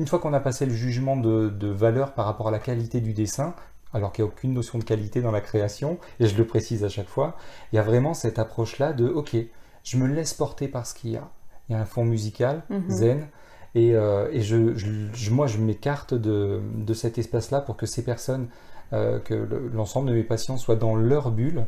une 0.02 0.08
fois 0.08 0.18
qu'on 0.18 0.32
a 0.32 0.40
passé 0.40 0.66
le 0.66 0.74
jugement 0.74 1.16
de, 1.16 1.48
de 1.48 1.68
valeur 1.68 2.12
par 2.12 2.26
rapport 2.26 2.48
à 2.48 2.50
la 2.50 2.58
qualité 2.58 3.00
du 3.00 3.12
dessin, 3.12 3.54
alors 3.94 4.12
qu'il 4.12 4.24
n'y 4.24 4.30
a 4.30 4.32
aucune 4.32 4.52
notion 4.52 4.80
de 4.80 4.82
qualité 4.84 5.20
dans 5.20 5.30
la 5.30 5.40
création, 5.40 5.96
et 6.18 6.26
je 6.26 6.36
le 6.36 6.44
précise 6.44 6.82
à 6.82 6.88
chaque 6.88 7.08
fois, 7.08 7.36
il 7.72 7.76
y 7.76 7.78
a 7.78 7.82
vraiment 7.84 8.12
cette 8.12 8.40
approche-là 8.40 8.92
de, 8.94 9.06
ok, 9.06 9.36
je 9.84 9.96
me 9.98 10.08
laisse 10.08 10.34
porter 10.34 10.66
par 10.66 10.88
ce 10.88 10.94
qu'il 10.94 11.10
y 11.12 11.16
a. 11.16 11.28
Il 11.68 11.74
y 11.74 11.76
a 11.76 11.80
un 11.80 11.84
fond 11.84 12.04
musical, 12.04 12.64
Mhm. 12.68 12.90
zen, 12.90 13.28
et, 13.76 13.94
euh, 13.94 14.28
et 14.32 14.40
je, 14.40 14.74
je- 14.76 15.06
je- 15.12 15.30
moi 15.30 15.46
je 15.46 15.58
m'écarte 15.58 16.14
de, 16.14 16.60
de 16.74 16.94
cet 16.94 17.16
espace-là 17.18 17.60
pour 17.60 17.76
que 17.76 17.86
ces 17.86 18.02
personnes, 18.04 18.48
euh, 18.92 19.20
que 19.20 19.34
le- 19.34 19.68
l'ensemble 19.72 20.08
de 20.10 20.14
mes 20.14 20.24
patients 20.24 20.56
soient 20.56 20.74
dans 20.74 20.96
leur 20.96 21.30
bulle, 21.30 21.64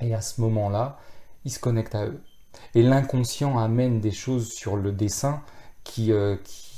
et 0.00 0.14
à 0.14 0.22
ce 0.22 0.40
moment-là, 0.40 0.98
ils 1.44 1.50
se 1.50 1.58
connectent 1.60 1.94
à 1.94 2.06
eux. 2.06 2.20
Et 2.74 2.82
l'inconscient 2.82 3.58
amène 3.58 4.00
des 4.00 4.12
choses 4.12 4.50
sur 4.50 4.76
le 4.76 4.92
dessin 4.92 5.42
qui, 5.84 6.10
euh, 6.10 6.36
qui, 6.42 6.69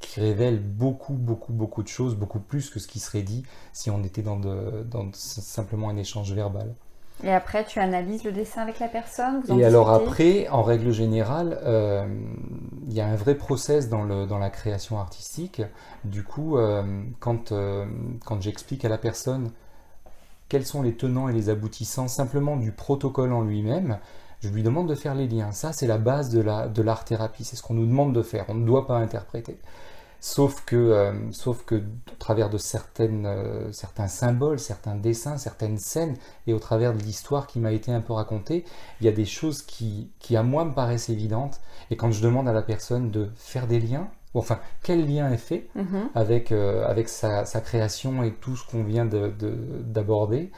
qui 0.00 0.20
révèlent 0.20 0.60
beaucoup, 0.60 1.14
beaucoup, 1.14 1.52
beaucoup 1.52 1.82
de 1.82 1.88
choses, 1.88 2.16
beaucoup 2.16 2.40
plus 2.40 2.70
que 2.70 2.80
ce 2.80 2.88
qui 2.88 3.00
serait 3.00 3.22
dit 3.22 3.44
si 3.72 3.90
on 3.90 4.02
était 4.04 4.22
dans, 4.22 4.38
de- 4.38 4.84
dans 4.90 5.04
de- 5.04 5.14
simplement 5.16 5.88
un 5.90 5.96
échange 5.96 6.32
verbal. 6.32 6.74
Et 7.22 7.30
après, 7.32 7.64
tu 7.64 7.78
analyses 7.78 8.24
le 8.24 8.32
dessin 8.32 8.62
avec 8.62 8.78
la 8.78 8.88
personne 8.88 9.42
Et 9.48 9.64
alors 9.64 9.90
après, 9.90 10.48
en 10.48 10.62
règle 10.62 10.92
générale, 10.92 11.58
euh, 11.64 12.06
il 12.86 12.92
y 12.92 13.00
a 13.00 13.06
un 13.06 13.16
vrai 13.16 13.34
process 13.34 13.88
dans, 13.88 14.04
le, 14.04 14.26
dans 14.26 14.38
la 14.38 14.50
création 14.50 14.98
artistique. 14.98 15.62
Du 16.04 16.22
coup, 16.22 16.56
euh, 16.56 16.82
quand, 17.18 17.52
euh, 17.52 17.84
quand 18.24 18.40
j'explique 18.40 18.84
à 18.84 18.88
la 18.88 18.98
personne 18.98 19.50
quels 20.48 20.66
sont 20.66 20.82
les 20.82 20.94
tenants 20.94 21.28
et 21.28 21.32
les 21.32 21.48
aboutissants 21.48 22.08
simplement 22.08 22.56
du 22.56 22.72
protocole 22.72 23.32
en 23.32 23.42
lui-même, 23.42 23.98
je 24.40 24.48
lui 24.48 24.62
demande 24.62 24.88
de 24.88 24.94
faire 24.94 25.14
les 25.14 25.28
liens. 25.28 25.52
Ça, 25.52 25.72
c'est 25.72 25.86
la 25.86 25.98
base 25.98 26.30
de 26.30 26.82
l'art-thérapie. 26.82 27.44
C'est 27.44 27.56
ce 27.56 27.62
qu'on 27.62 27.74
nous 27.74 27.86
demande 27.86 28.14
de 28.14 28.22
faire. 28.22 28.46
On 28.48 28.54
ne 28.54 28.66
doit 28.66 28.86
pas 28.86 28.96
interpréter. 28.96 29.58
Sauf 30.20 30.64
que, 30.66 30.76
euh, 30.76 31.32
sauf 31.32 31.64
que 31.64 31.76
au 31.76 32.16
travers 32.18 32.50
de 32.50 32.58
certaines, 32.58 33.24
euh, 33.24 33.72
certains 33.72 34.06
symboles, 34.06 34.58
certains 34.58 34.94
dessins, 34.94 35.38
certaines 35.38 35.78
scènes, 35.78 36.16
et 36.46 36.52
au 36.52 36.58
travers 36.58 36.92
de 36.92 37.02
l'histoire 37.02 37.46
qui 37.46 37.58
m'a 37.58 37.72
été 37.72 37.90
un 37.90 38.02
peu 38.02 38.12
racontée, 38.12 38.66
il 39.00 39.06
y 39.06 39.08
a 39.08 39.12
des 39.12 39.24
choses 39.24 39.62
qui, 39.62 40.10
qui, 40.18 40.36
à 40.36 40.42
moi, 40.42 40.66
me 40.66 40.74
paraissent 40.74 41.08
évidentes. 41.08 41.60
Et 41.90 41.96
quand 41.96 42.12
je 42.12 42.22
demande 42.22 42.48
à 42.48 42.52
la 42.52 42.60
personne 42.60 43.10
de 43.10 43.30
faire 43.36 43.66
des 43.66 43.80
liens, 43.80 44.10
enfin, 44.34 44.60
quel 44.82 45.08
lien 45.10 45.32
est 45.32 45.38
fait 45.38 45.68
mhm. 45.74 46.10
avec, 46.14 46.52
euh, 46.52 46.86
avec 46.86 47.08
sa, 47.08 47.46
sa, 47.46 47.62
création 47.62 48.22
et 48.22 48.32
tout 48.32 48.56
ce 48.56 48.70
qu'on 48.70 48.84
vient 48.84 49.06
d'aborder, 49.06 50.44
de, 50.44 50.50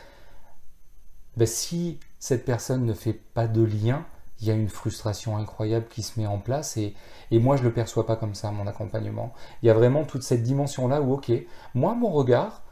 ben, 1.36 1.46
si 1.46 2.00
cette 2.18 2.44
personne 2.44 2.84
ne 2.84 2.94
fait 2.94 3.12
pas 3.12 3.46
de 3.46 3.62
lien, 3.62 4.04
il 4.42 4.48
y 4.48 4.50
a 4.50 4.54
une 4.54 4.68
frustration 4.68 5.36
incroyable 5.36 5.86
qui 5.88 6.02
se 6.02 6.18
met 6.18 6.26
en 6.26 6.38
place 6.38 6.76
et, 6.76 6.94
et 7.30 7.38
moi 7.38 7.56
je 7.56 7.62
le 7.62 7.72
perçois 7.72 8.06
pas 8.06 8.16
comme 8.16 8.34
ça 8.34 8.50
mon 8.50 8.66
accompagnement. 8.66 9.32
Il 9.62 9.66
y 9.66 9.70
a 9.70 9.74
vraiment 9.74 10.04
toute 10.04 10.24
cette 10.24 10.42
dimension 10.42 10.88
là 10.88 11.00
où 11.00 11.14
ok, 11.14 11.30
moi 11.74 11.94
mon 11.94 12.10
regard, 12.10 12.62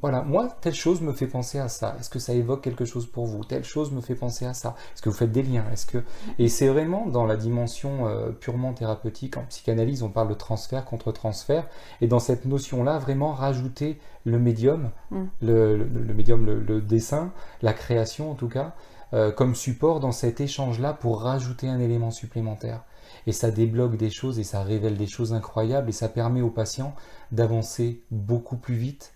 voilà, 0.00 0.22
moi 0.22 0.48
telle 0.60 0.74
chose 0.74 1.02
me 1.02 1.12
fait 1.12 1.26
penser 1.26 1.58
à 1.58 1.68
ça. 1.68 1.96
Est-ce 1.98 2.08
que 2.08 2.20
ça 2.20 2.32
évoque 2.32 2.62
quelque 2.62 2.84
chose 2.84 3.06
pour 3.06 3.26
vous? 3.26 3.44
Telle 3.44 3.64
chose 3.64 3.90
me 3.90 4.00
fait 4.00 4.14
penser 4.14 4.46
à 4.46 4.54
ça. 4.54 4.76
Est-ce 4.94 5.02
que 5.02 5.10
vous 5.10 5.16
faites 5.16 5.32
des 5.32 5.42
liens? 5.42 5.64
Est-ce 5.72 5.86
que 5.86 5.98
et 6.38 6.48
c'est 6.48 6.68
vraiment 6.68 7.06
dans 7.06 7.26
la 7.26 7.36
dimension 7.36 8.06
euh, 8.06 8.30
purement 8.30 8.72
thérapeutique 8.72 9.36
en 9.36 9.42
psychanalyse 9.46 10.04
on 10.04 10.08
parle 10.08 10.28
de 10.28 10.34
transfert 10.34 10.84
contre 10.84 11.10
transfert 11.10 11.66
et 12.00 12.06
dans 12.06 12.20
cette 12.20 12.44
notion 12.44 12.84
là 12.84 12.98
vraiment 12.98 13.32
rajouter 13.32 13.98
le 14.24 14.38
médium, 14.38 14.90
mm. 15.10 15.24
le, 15.42 15.76
le, 15.76 16.14
médium, 16.14 16.46
le 16.46 16.80
dessin, 16.80 17.32
la 17.60 17.72
création 17.72 18.30
en 18.30 18.34
tout 18.34 18.48
cas 18.48 18.74
euh, 19.12 19.32
comme 19.32 19.54
support 19.54 20.00
dans 20.00 20.12
cet 20.12 20.40
échange-là 20.40 20.92
pour 20.92 21.22
rajouter 21.22 21.68
un 21.68 21.80
élément 21.80 22.10
supplémentaire. 22.10 22.84
Et 23.26 23.32
ça 23.32 23.50
débloque 23.50 23.96
des 23.96 24.10
choses 24.10 24.38
et 24.38 24.44
ça 24.44 24.62
révèle 24.62 24.96
des 24.96 25.06
choses 25.06 25.32
incroyables 25.32 25.88
et 25.88 25.92
ça 25.92 26.08
permet 26.08 26.42
aux 26.42 26.50
patients 26.50 26.94
d'avancer 27.32 28.00
beaucoup 28.10 28.56
plus 28.56 28.76
vite. 28.76 29.12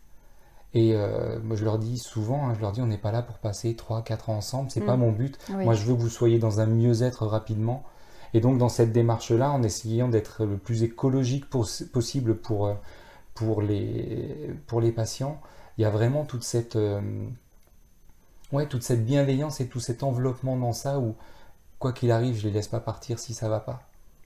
Et 0.74 0.94
euh, 0.94 1.38
moi, 1.42 1.56
je 1.56 1.64
leur 1.64 1.78
dis 1.78 1.98
souvent, 1.98 2.48
hein, 2.48 2.54
je 2.54 2.60
leur 2.60 2.72
dis, 2.72 2.82
on 2.82 2.86
n'est 2.86 2.98
pas 2.98 3.12
là 3.12 3.22
pour 3.22 3.36
passer 3.36 3.74
3-4 3.74 4.30
ans 4.30 4.36
ensemble, 4.36 4.70
c'est 4.70 4.80
pas 4.80 4.96
mm. 4.96 5.00
mon 5.00 5.12
but. 5.12 5.38
Moi, 5.50 5.74
je 5.74 5.84
veux 5.84 5.94
que 5.94 6.00
vous 6.00 6.08
soyez 6.08 6.40
dans 6.40 6.60
un 6.60 6.66
mieux-être 6.66 7.26
rapidement. 7.26 7.84
Et 8.34 8.40
donc, 8.40 8.58
dans 8.58 8.68
cette 8.68 8.90
démarche-là, 8.90 9.52
en 9.52 9.62
essayant 9.62 10.08
d'être 10.08 10.44
le 10.44 10.56
plus 10.56 10.82
écologique 10.82 11.48
possible 11.48 12.34
pour, 12.34 12.66
euh, 12.66 12.74
pour, 13.34 13.62
les, 13.62 14.50
pour 14.66 14.80
les 14.80 14.90
patients, 14.90 15.40
il 15.78 15.82
y 15.82 15.84
a 15.84 15.90
vraiment 15.90 16.24
toute 16.24 16.42
cette, 16.42 16.76
ouais, 18.52 18.66
toute 18.66 18.82
cette 18.82 19.04
bienveillance 19.04 19.60
et 19.60 19.68
tout 19.68 19.80
cet 19.80 20.02
enveloppement 20.02 20.56
dans 20.56 20.72
ça 20.72 20.98
où, 20.98 21.14
quoi 21.78 21.92
qu'il 21.92 22.10
arrive, 22.10 22.36
je 22.36 22.46
les 22.46 22.52
laisse 22.52 22.68
pas 22.68 22.80
partir 22.80 23.18
si 23.18 23.34
ça 23.34 23.48
va 23.48 23.60
pas. 23.60 23.82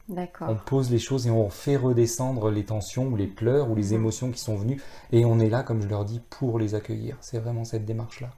D'accord. 0.08 0.48
On 0.48 0.56
pose 0.56 0.90
les 0.90 0.98
choses 0.98 1.26
et 1.26 1.30
on 1.30 1.50
fait 1.50 1.76
redescendre 1.76 2.50
les 2.50 2.64
tensions 2.64 3.08
ou 3.08 3.16
les 3.16 3.26
pleurs 3.26 3.70
ou 3.70 3.74
les 3.74 3.88
mhm. 3.88 3.94
émotions 3.94 4.30
qui 4.30 4.40
sont 4.40 4.56
venues 4.56 4.82
et 5.12 5.24
on 5.24 5.38
est 5.38 5.50
là, 5.50 5.62
comme 5.62 5.82
je 5.82 5.88
leur 5.88 6.04
dis, 6.04 6.20
pour 6.30 6.58
les 6.58 6.74
accueillir. 6.74 7.16
C'est 7.20 7.38
vraiment 7.38 7.64
cette 7.64 7.84
démarche-là. 7.84 8.30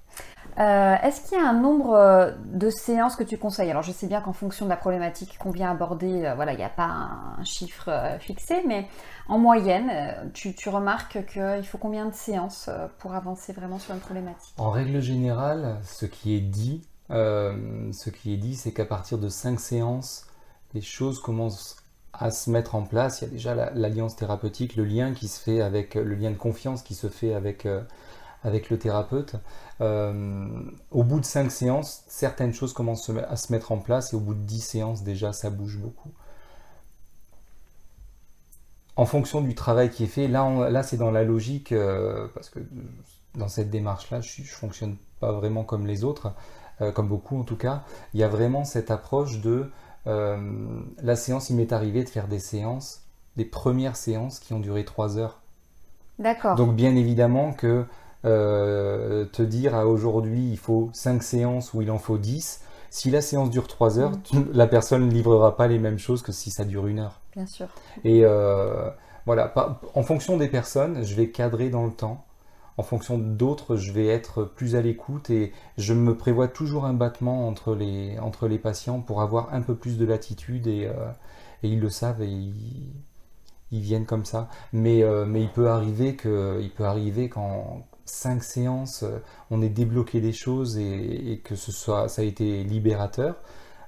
Euh, 0.58 0.94
est-ce 1.02 1.22
qu'il 1.22 1.38
y 1.38 1.40
a 1.40 1.48
un 1.48 1.58
nombre 1.58 1.94
euh, 1.94 2.32
de 2.46 2.70
séances 2.70 3.16
que 3.16 3.22
tu 3.22 3.38
conseilles? 3.38 3.70
Alors 3.70 3.82
je 3.82 3.92
sais 3.92 4.06
bien 4.06 4.20
qu'en 4.20 4.32
fonction 4.32 4.66
de 4.66 4.70
la 4.70 4.76
problématique 4.76 5.38
qu'on 5.38 5.50
vient 5.50 5.70
aborder, 5.70 6.24
euh, 6.24 6.34
voilà, 6.34 6.52
il 6.52 6.58
n'y 6.58 6.64
a 6.64 6.68
pas 6.68 6.84
un, 7.38 7.44
chiffre 7.44 7.90
fixé, 8.20 8.62
mais 8.66 8.86
en 9.28 9.38
moyenne, 9.38 9.90
tu, 10.34 10.54
remarques 10.68 11.24
qu'il 11.26 11.66
faut 11.66 11.78
combien 11.78 12.06
de 12.06 12.14
séances 12.14 12.68
pour 12.98 13.14
avancer 13.14 13.52
vraiment 13.52 13.78
sur 13.78 13.94
une 13.94 14.00
problématique? 14.00 14.54
En 14.58 14.70
règle 14.70 15.00
générale, 15.00 15.78
ce 15.82 16.04
qui 16.06 16.34
est 16.34 16.40
dit, 16.40 16.82
c'est 17.08 18.72
qu'à 18.72 18.84
partir 18.84 19.18
de 19.18 19.28
5 19.28 19.58
séances, 19.58 20.26
les 20.74 20.82
choses 20.82 21.20
commencent 21.20 21.76
à 22.12 22.30
se 22.30 22.50
mettre 22.50 22.74
en 22.74 22.82
place. 22.82 23.22
Il 23.22 23.24
y 23.24 23.28
a 23.28 23.30
déjà 23.30 23.54
l'alliance 23.74 24.16
thérapeutique, 24.16 24.76
le 24.76 24.84
lien 24.84 25.12
qui 25.14 25.28
se 25.28 25.40
fait 25.40 25.62
avec 25.62 25.94
le 25.94 26.14
lien 26.14 26.30
de 26.30 26.36
confiance 26.36 26.82
qui 26.82 26.94
se 26.94 27.08
fait 27.08 27.32
avec 27.32 27.66
avec 28.42 28.70
le 28.70 28.78
thérapeute. 28.78 29.36
Euh, 29.80 30.62
au 30.90 31.04
bout 31.04 31.20
de 31.20 31.24
5 31.24 31.50
séances, 31.50 32.04
certaines 32.08 32.52
choses 32.52 32.72
commencent 32.72 33.10
à 33.10 33.36
se 33.36 33.52
mettre 33.52 33.72
en 33.72 33.78
place 33.78 34.12
et 34.12 34.16
au 34.16 34.20
bout 34.20 34.34
de 34.34 34.40
10 34.40 34.60
séances, 34.60 35.02
déjà, 35.02 35.32
ça 35.32 35.50
bouge 35.50 35.78
beaucoup. 35.78 36.10
En 38.96 39.06
fonction 39.06 39.40
du 39.40 39.54
travail 39.54 39.90
qui 39.90 40.04
est 40.04 40.08
fait, 40.08 40.28
là, 40.28 40.68
là 40.70 40.82
c'est 40.82 40.96
dans 40.96 41.10
la 41.10 41.24
logique, 41.24 41.72
euh, 41.72 42.28
parce 42.34 42.50
que 42.50 42.60
dans 43.34 43.48
cette 43.48 43.70
démarche-là, 43.70 44.20
je 44.20 44.42
ne 44.42 44.46
fonctionne 44.46 44.96
pas 45.20 45.32
vraiment 45.32 45.64
comme 45.64 45.86
les 45.86 46.04
autres, 46.04 46.32
euh, 46.80 46.92
comme 46.92 47.08
beaucoup 47.08 47.38
en 47.38 47.44
tout 47.44 47.56
cas. 47.56 47.84
Il 48.14 48.20
y 48.20 48.24
a 48.24 48.28
vraiment 48.28 48.64
cette 48.64 48.90
approche 48.90 49.40
de 49.40 49.70
la 50.06 51.14
séance, 51.14 51.50
il 51.50 51.56
m'est 51.56 51.72
arrivé 51.72 52.02
de 52.02 52.08
faire 52.08 52.26
des 52.26 52.38
séances, 52.38 53.02
des 53.36 53.44
premières 53.44 53.96
séances 53.96 54.40
qui 54.40 54.54
ont 54.54 54.58
duré 54.58 54.84
3 54.84 55.18
heures. 55.18 55.40
D'accord. 56.18 56.54
Donc 56.54 56.74
bien 56.74 56.96
évidemment 56.96 57.52
que 57.52 57.84
euh, 58.26 59.24
te 59.24 59.40
dire 59.40 59.74
à 59.74 59.86
aujourd'hui 59.86 60.50
il 60.50 60.58
faut 60.58 60.90
5 60.92 61.22
séances 61.22 61.72
ou 61.72 61.80
il 61.80 61.90
en 61.90 61.98
faut 61.98 62.18
10, 62.18 62.60
si 62.90 63.10
la 63.10 63.22
séance 63.22 63.50
dure 63.50 63.66
3 63.66 63.98
heures, 63.98 64.12
mm. 64.32 64.42
la 64.52 64.66
personne 64.66 65.06
ne 65.06 65.12
livrera 65.12 65.56
pas 65.56 65.68
les 65.68 65.78
mêmes 65.78 65.98
choses 65.98 66.22
que 66.22 66.32
si 66.32 66.50
ça 66.50 66.64
dure 66.64 66.86
une 66.86 66.98
heure. 66.98 67.20
Bien 67.34 67.46
sûr. 67.46 67.68
Et 68.04 68.24
euh, 68.24 68.90
voilà, 69.24 69.54
en 69.94 70.02
fonction 70.02 70.36
des 70.36 70.48
personnes, 70.48 71.02
je 71.04 71.14
vais 71.14 71.30
cadrer 71.30 71.70
dans 71.70 71.86
le 71.86 71.92
temps. 71.92 72.24
En 72.76 72.82
fonction 72.82 73.18
d'autres, 73.18 73.76
je 73.76 73.92
vais 73.92 74.06
être 74.06 74.44
plus 74.44 74.74
à 74.74 74.80
l'écoute 74.80 75.30
et 75.30 75.52
je 75.76 75.92
me 75.92 76.16
prévois 76.16 76.48
toujours 76.48 76.86
un 76.86 76.94
battement 76.94 77.46
entre 77.46 77.74
les, 77.74 78.18
entre 78.18 78.48
les 78.48 78.58
patients 78.58 79.00
pour 79.00 79.22
avoir 79.22 79.52
un 79.52 79.60
peu 79.60 79.74
plus 79.74 79.98
de 79.98 80.06
latitude 80.06 80.66
et, 80.66 80.86
euh, 80.86 81.10
et 81.62 81.68
ils 81.68 81.80
le 81.80 81.90
savent 81.90 82.22
et 82.22 82.28
ils, 82.28 82.92
ils 83.70 83.80
viennent 83.80 84.06
comme 84.06 84.24
ça. 84.24 84.48
Mais, 84.72 85.04
mais 85.26 85.42
il 85.42 85.48
peut 85.48 85.68
arriver 85.68 86.16
que, 86.16 86.58
il 86.62 86.70
peut 86.70 86.84
arriver 86.84 87.28
quand, 87.28 87.82
cinq 88.10 88.42
séances, 88.42 89.02
euh, 89.02 89.18
on 89.50 89.62
est 89.62 89.68
débloqué 89.68 90.20
des 90.20 90.32
choses 90.32 90.76
et, 90.78 91.40
que 91.44 91.54
ce 91.54 91.72
soit, 91.72 92.08
ça 92.08 92.22
a 92.22 92.24
été 92.24 92.64
libérateur. 92.64 93.36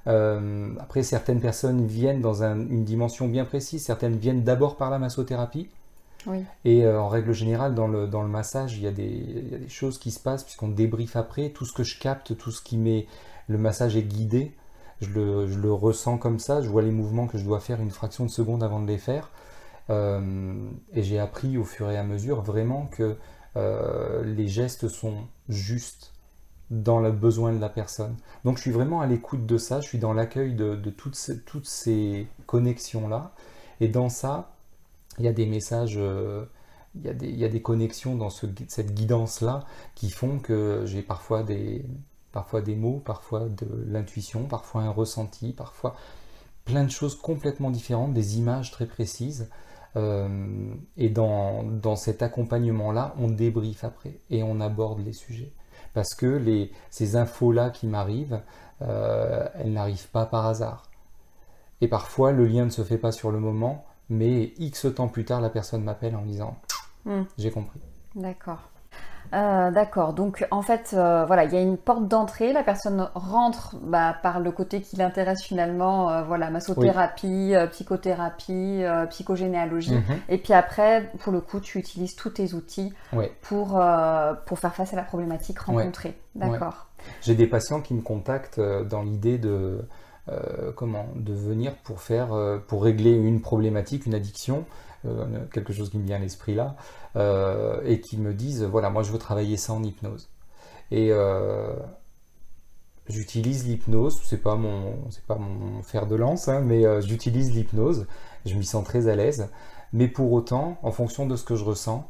Euh, 0.07 0.75
après, 0.81 1.03
certaines 1.03 1.41
personnes 1.41 1.87
viennent 1.87 2.21
dans 2.21 2.43
une 2.43 2.85
dimension 2.85 3.29
bien 3.29 3.45
précise, 3.45 3.85
certaines 3.85 4.17
viennent 4.17 4.43
d'abord 4.43 4.77
par 4.77 4.91
la 4.91 4.99
massothérapie. 4.99 5.69
Et 6.65 6.85
euh, 6.85 7.01
en 7.01 7.09
règle 7.09 7.33
générale, 7.33 7.75
dans 7.75 7.89
le, 7.89 8.07
dans 8.07 8.23
le 8.23 8.29
massage, 8.29 8.77
il 8.77 8.85
y, 8.85 8.87
a 8.87 8.93
des, 8.93 9.07
il 9.07 9.51
y, 9.51 9.55
a 9.57 9.59
des, 9.59 9.69
choses 9.69 9.99
qui 9.99 10.13
se 10.13 10.21
passent 10.21 10.45
puisqu'on 10.45 10.69
débriefe 10.69 11.17
après. 11.17 11.51
Tout 11.51 11.65
ce 11.65 11.73
que 11.73 11.83
je 11.83 11.99
capte, 11.99 12.37
tout 12.39 12.53
ce 12.53 12.63
qui 12.63 12.77
met. 12.77 13.07
Le 13.49 13.59
massage 13.59 13.97
est 13.97 14.05
guidé. 14.05 14.53
Je 15.01 15.11
le, 15.11 15.49
je 15.49 15.59
le, 15.59 15.73
ressens 15.73 16.19
comme 16.19 16.39
ça. 16.39 16.63
Je 16.63 16.69
vois 16.69 16.83
les 16.83 16.93
mouvements 16.93 17.27
que 17.27 17.39
je 17.39 17.45
dois 17.45 17.59
faire 17.59 17.81
une 17.81 17.91
fraction 17.91 18.25
de 18.25 18.31
seconde 18.31 18.63
avant 18.63 18.81
de 18.81 18.87
les 18.87 18.99
faire. 18.99 19.31
et 19.91 21.03
j'ai 21.03 21.19
appris 21.19 21.59
au 21.59 21.65
fur 21.65 21.91
et 21.91 21.99
à 21.99 22.05
mesure 22.05 22.41
vraiment 22.41 22.87
que 22.87 23.17
euh, 23.57 24.25
les 24.25 24.49
gestes 24.49 24.89
sont 24.89 25.27
justes 25.49 26.13
dans 26.71 27.01
le 27.01 27.13
besoin 27.13 27.53
de 27.53 27.59
la 27.59 27.69
personne. 27.69 28.17
Donc 28.45 28.57
je 28.57 28.63
suis 28.63 28.71
vraiment 28.71 29.01
à 29.03 29.07
l'écoute 29.07 29.45
de 29.45 29.59
ça, 29.59 29.81
je 29.81 29.89
suis 29.89 29.99
dans 29.99 30.15
l'accueil 30.15 30.55
de, 30.55 30.75
toutes 30.91 31.17
ces, 31.17 31.41
toutes 31.41 31.67
ces 31.67 32.27
connexions-là. 32.47 33.33
Et 33.81 33.89
dans 33.89 34.09
ça, 34.09 34.55
il 35.19 35.25
y 35.25 35.29
a 35.29 35.33
des 35.33 35.47
messages, 35.47 35.97
euh, 35.99 36.47
il, 36.95 37.03
y 37.03 37.09
a 37.09 37.15
des, 37.15 37.29
il, 37.29 37.39
y 37.39 37.45
a 37.45 37.49
des, 37.49 37.61
connexions 37.61 38.17
dans 38.17 38.31
cette 38.31 38.95
guidance-là 38.95 39.65
qui 39.95 40.11
font 40.11 40.39
que 40.39 40.85
j'ai 40.87 41.03
parfois 41.03 41.43
des, 41.43 41.85
parfois 42.33 42.63
des 42.63 42.75
mots, 42.75 43.03
parfois 43.05 43.49
de 43.49 43.67
l'intuition, 43.87 44.45
parfois 44.45 44.83
un 44.83 44.91
ressenti, 44.91 45.53
parfois 45.53 45.95
plein 46.65 46.85
de 46.85 46.91
choses 46.91 47.17
complètement 47.17 47.71
différentes, 47.71 48.15
des 48.15 48.39
images 48.39 48.71
très 48.71 48.87
précises. 48.87 49.51
Euh, 49.97 50.75
et 50.97 51.11
dans, 51.11 51.65
dans 51.65 51.97
cet 51.97 52.23
accompagnement-là, 52.23 53.15
on 53.19 53.29
débriefe 53.29 53.85
après 53.85 54.19
et 54.31 54.43
on 54.43 54.61
aborde 54.61 55.05
les 55.05 55.13
sujets. 55.13 55.53
Parce 55.95 56.15
que 56.15 56.27
les, 56.27 56.73
ces 56.91 57.17
infos-là 57.17 57.71
qui 57.71 57.87
m'arrivent, 57.87 58.41
euh, 58.81 59.47
elles 59.55 59.73
n'arrivent 59.73 60.09
pas 60.09 60.27
par 60.27 60.47
hasard. 60.47 60.85
Et 61.81 61.89
parfois, 61.89 62.33
le 62.33 62.47
lien 62.47 62.65
ne 62.65 62.71
se 62.71 62.83
fait 62.83 62.99
pas 62.99 63.13
sur 63.13 63.31
le 63.31 63.41
moment, 63.41 63.85
mais 64.09 64.55
X 64.59 64.87
temps 64.95 65.09
plus 65.09 65.25
tard, 65.25 65.41
la 65.41 65.51
personne 65.51 65.85
m'appelle 65.85 66.17
en 66.17 66.23
me 66.23 66.29
disant 66.29 66.57
hmm. 67.05 67.23
J'ai 67.37 67.51
compris. 67.51 67.81
D'accord. 68.15 68.72
Euh, 69.35 69.71
d'accord, 69.71 70.13
donc 70.13 70.47
en 70.51 70.61
fait, 70.61 70.91
euh, 70.93 71.25
voilà, 71.27 71.45
il 71.45 71.53
y 71.53 71.57
a 71.57 71.61
une 71.61 71.79
porte 71.79 72.07
d'entrée, 72.07 72.53
la 72.53 72.63
personne 72.63 73.09
rentre 73.15 73.77
bah, 73.83 74.15
par 74.23 74.41
le 74.41 74.51
côté 74.53 74.83
qui 74.83 74.97
l'intéresse 74.97 75.43
finalement, 75.43 76.11
euh, 76.11 76.23
voilà, 76.23 76.51
massothérapie, 76.51 77.55
psychothérapie, 77.71 78.83
psychogénéalogie, 79.11 79.95
Mhm. 79.95 80.19
et 80.29 80.39
puis 80.39 80.53
après, 80.53 81.11
pour 81.21 81.33
le 81.33 81.41
coup, 81.41 81.61
tu 81.61 81.79
utilises 81.79 82.15
tous 82.15 82.31
tes 82.31 82.53
outils 82.55 82.93
pour, 83.43 83.81
pour 84.47 84.59
faire 84.59 84.75
face 84.75 84.93
à 84.93 84.97
la 84.97 85.03
problématique 85.03 85.59
rencontrée. 85.61 86.19
D'accord. 86.35 86.89
J'ai 87.23 87.35
des 87.35 87.47
patients 87.47 87.81
qui 87.81 87.95
me 87.95 88.03
contactent 88.03 88.61
dans 88.61 89.03
l'idée 89.03 89.39
de 89.39 89.87
comment 90.77 91.07
de 91.17 91.33
venir 91.33 91.75
pour 91.85 92.01
faire 92.01 92.29
pour 92.69 92.85
régler 92.85 93.13
une 93.13 93.41
problématique, 93.41 94.07
une 94.07 94.15
addiction, 94.15 94.65
quelque 95.53 95.73
chose 95.73 95.91
qui 95.91 95.99
me 95.99 96.05
vient 96.07 96.17
à 96.17 96.21
l'esprit 96.21 96.55
là, 96.55 96.77
euh, 97.17 97.81
et 97.85 98.01
qui 98.01 98.17
me 98.19 98.33
disent 98.35 98.63
voilà 98.65 98.91
moi 98.91 99.03
je 99.03 99.13
veux 99.13 99.19
travailler 99.19 99.57
ça 99.57 99.73
en 99.73 99.83
hypnose. 99.83 100.29
Et 100.91 101.09
euh, 101.11 101.75
j'utilise 103.09 103.67
l'hypnose, 103.67 104.21
c'est 104.25 104.43
pas 104.43 104.55
mon 104.57 104.95
c'est 105.11 105.25
pas 105.25 105.37
mon 105.37 105.83
fer 105.83 106.07
de 106.07 106.17
lance, 106.17 106.49
hein, 106.49 106.61
mais 106.61 106.85
euh, 106.87 107.01
j'utilise 107.01 107.53
l'hypnose, 107.53 108.07
je 108.47 108.55
m'y 108.55 108.65
sens 108.65 108.85
très 108.85 109.09
à 109.09 109.17
l'aise. 109.17 109.49
Mais 109.93 110.09
pour 110.09 110.33
autant, 110.33 110.79
en 110.83 110.91
fonction 110.91 111.27
de 111.27 111.37
ce 111.37 111.45
que 111.45 111.55
je 111.57 111.65
ressens, 111.65 112.09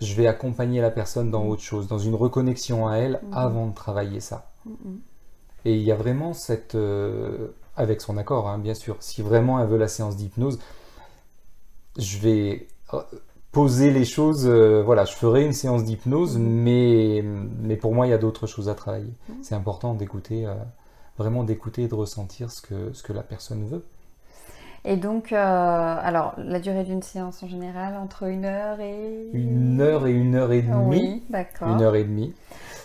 je 0.00 0.14
vais 0.14 0.26
accompagner 0.26 0.80
la 0.80 0.90
personne 0.90 1.30
dans 1.30 1.44
autre 1.46 1.62
chose, 1.62 1.86
dans 1.86 1.98
une 1.98 2.14
reconnexion 2.16 2.88
à 2.88 2.96
elle 2.96 3.20
Mhm. 3.22 3.32
avant 3.34 3.66
de 3.68 3.74
travailler 3.74 4.20
ça. 4.20 4.50
Mhm. 4.66 5.00
Et 5.64 5.76
il 5.76 5.82
y 5.82 5.92
a 5.92 5.94
vraiment 5.96 6.32
cette, 6.34 6.74
euh, 6.74 7.48
avec 7.76 8.00
son 8.00 8.16
accord, 8.16 8.48
hein, 8.48 8.58
bien 8.58 8.74
sûr, 8.74 8.96
si 9.00 9.22
vraiment 9.22 9.60
elle 9.60 9.68
veut 9.68 9.78
la 9.78 9.88
séance 9.88 10.16
d'hypnose, 10.16 10.58
je 11.98 12.18
vais 12.18 12.68
euh, 12.92 13.00
poser 13.54 13.90
les 13.92 14.04
choses, 14.04 14.46
euh, 14.46 14.82
voilà, 14.84 15.04
je 15.04 15.14
ferai 15.14 15.44
une 15.44 15.52
séance 15.52 15.84
d'hypnose, 15.84 16.36
mais, 16.38 17.24
mais 17.62 17.76
pour 17.76 17.94
moi, 17.94 18.06
il 18.06 18.10
y 18.10 18.12
a 18.12 18.18
d'autres 18.18 18.46
choses 18.46 18.68
à 18.68 18.74
travailler. 18.74 19.12
Mhm. 19.28 19.36
C'est 19.42 19.54
important 19.54 19.94
d'écouter, 19.94 20.44
euh, 20.44 20.54
vraiment 21.16 21.44
d'écouter 21.44 21.84
et 21.84 21.88
de 21.88 21.94
ressentir 21.94 22.50
ce 22.50 22.60
que, 22.60 22.92
ce 22.92 23.02
que 23.02 23.12
la 23.12 23.22
personne 23.22 23.64
veut. 23.64 23.84
Et 24.86 24.96
donc, 24.96 25.32
euh, 25.32 25.36
alors, 25.38 26.34
la 26.36 26.60
durée 26.60 26.84
d'une 26.84 27.00
séance 27.00 27.42
en 27.42 27.48
général, 27.48 27.96
entre 27.96 28.24
une 28.24 28.44
heure 28.44 28.80
et... 28.80 29.30
Une 29.32 29.80
heure 29.80 30.06
et 30.06 30.12
une 30.12 30.34
heure 30.34 30.52
et 30.52 30.60
demie. 30.60 31.00
Oui, 31.00 31.22
d'accord. 31.30 31.68
Une 31.68 31.80
heure 31.80 31.94
et 31.94 32.04
demie. 32.04 32.34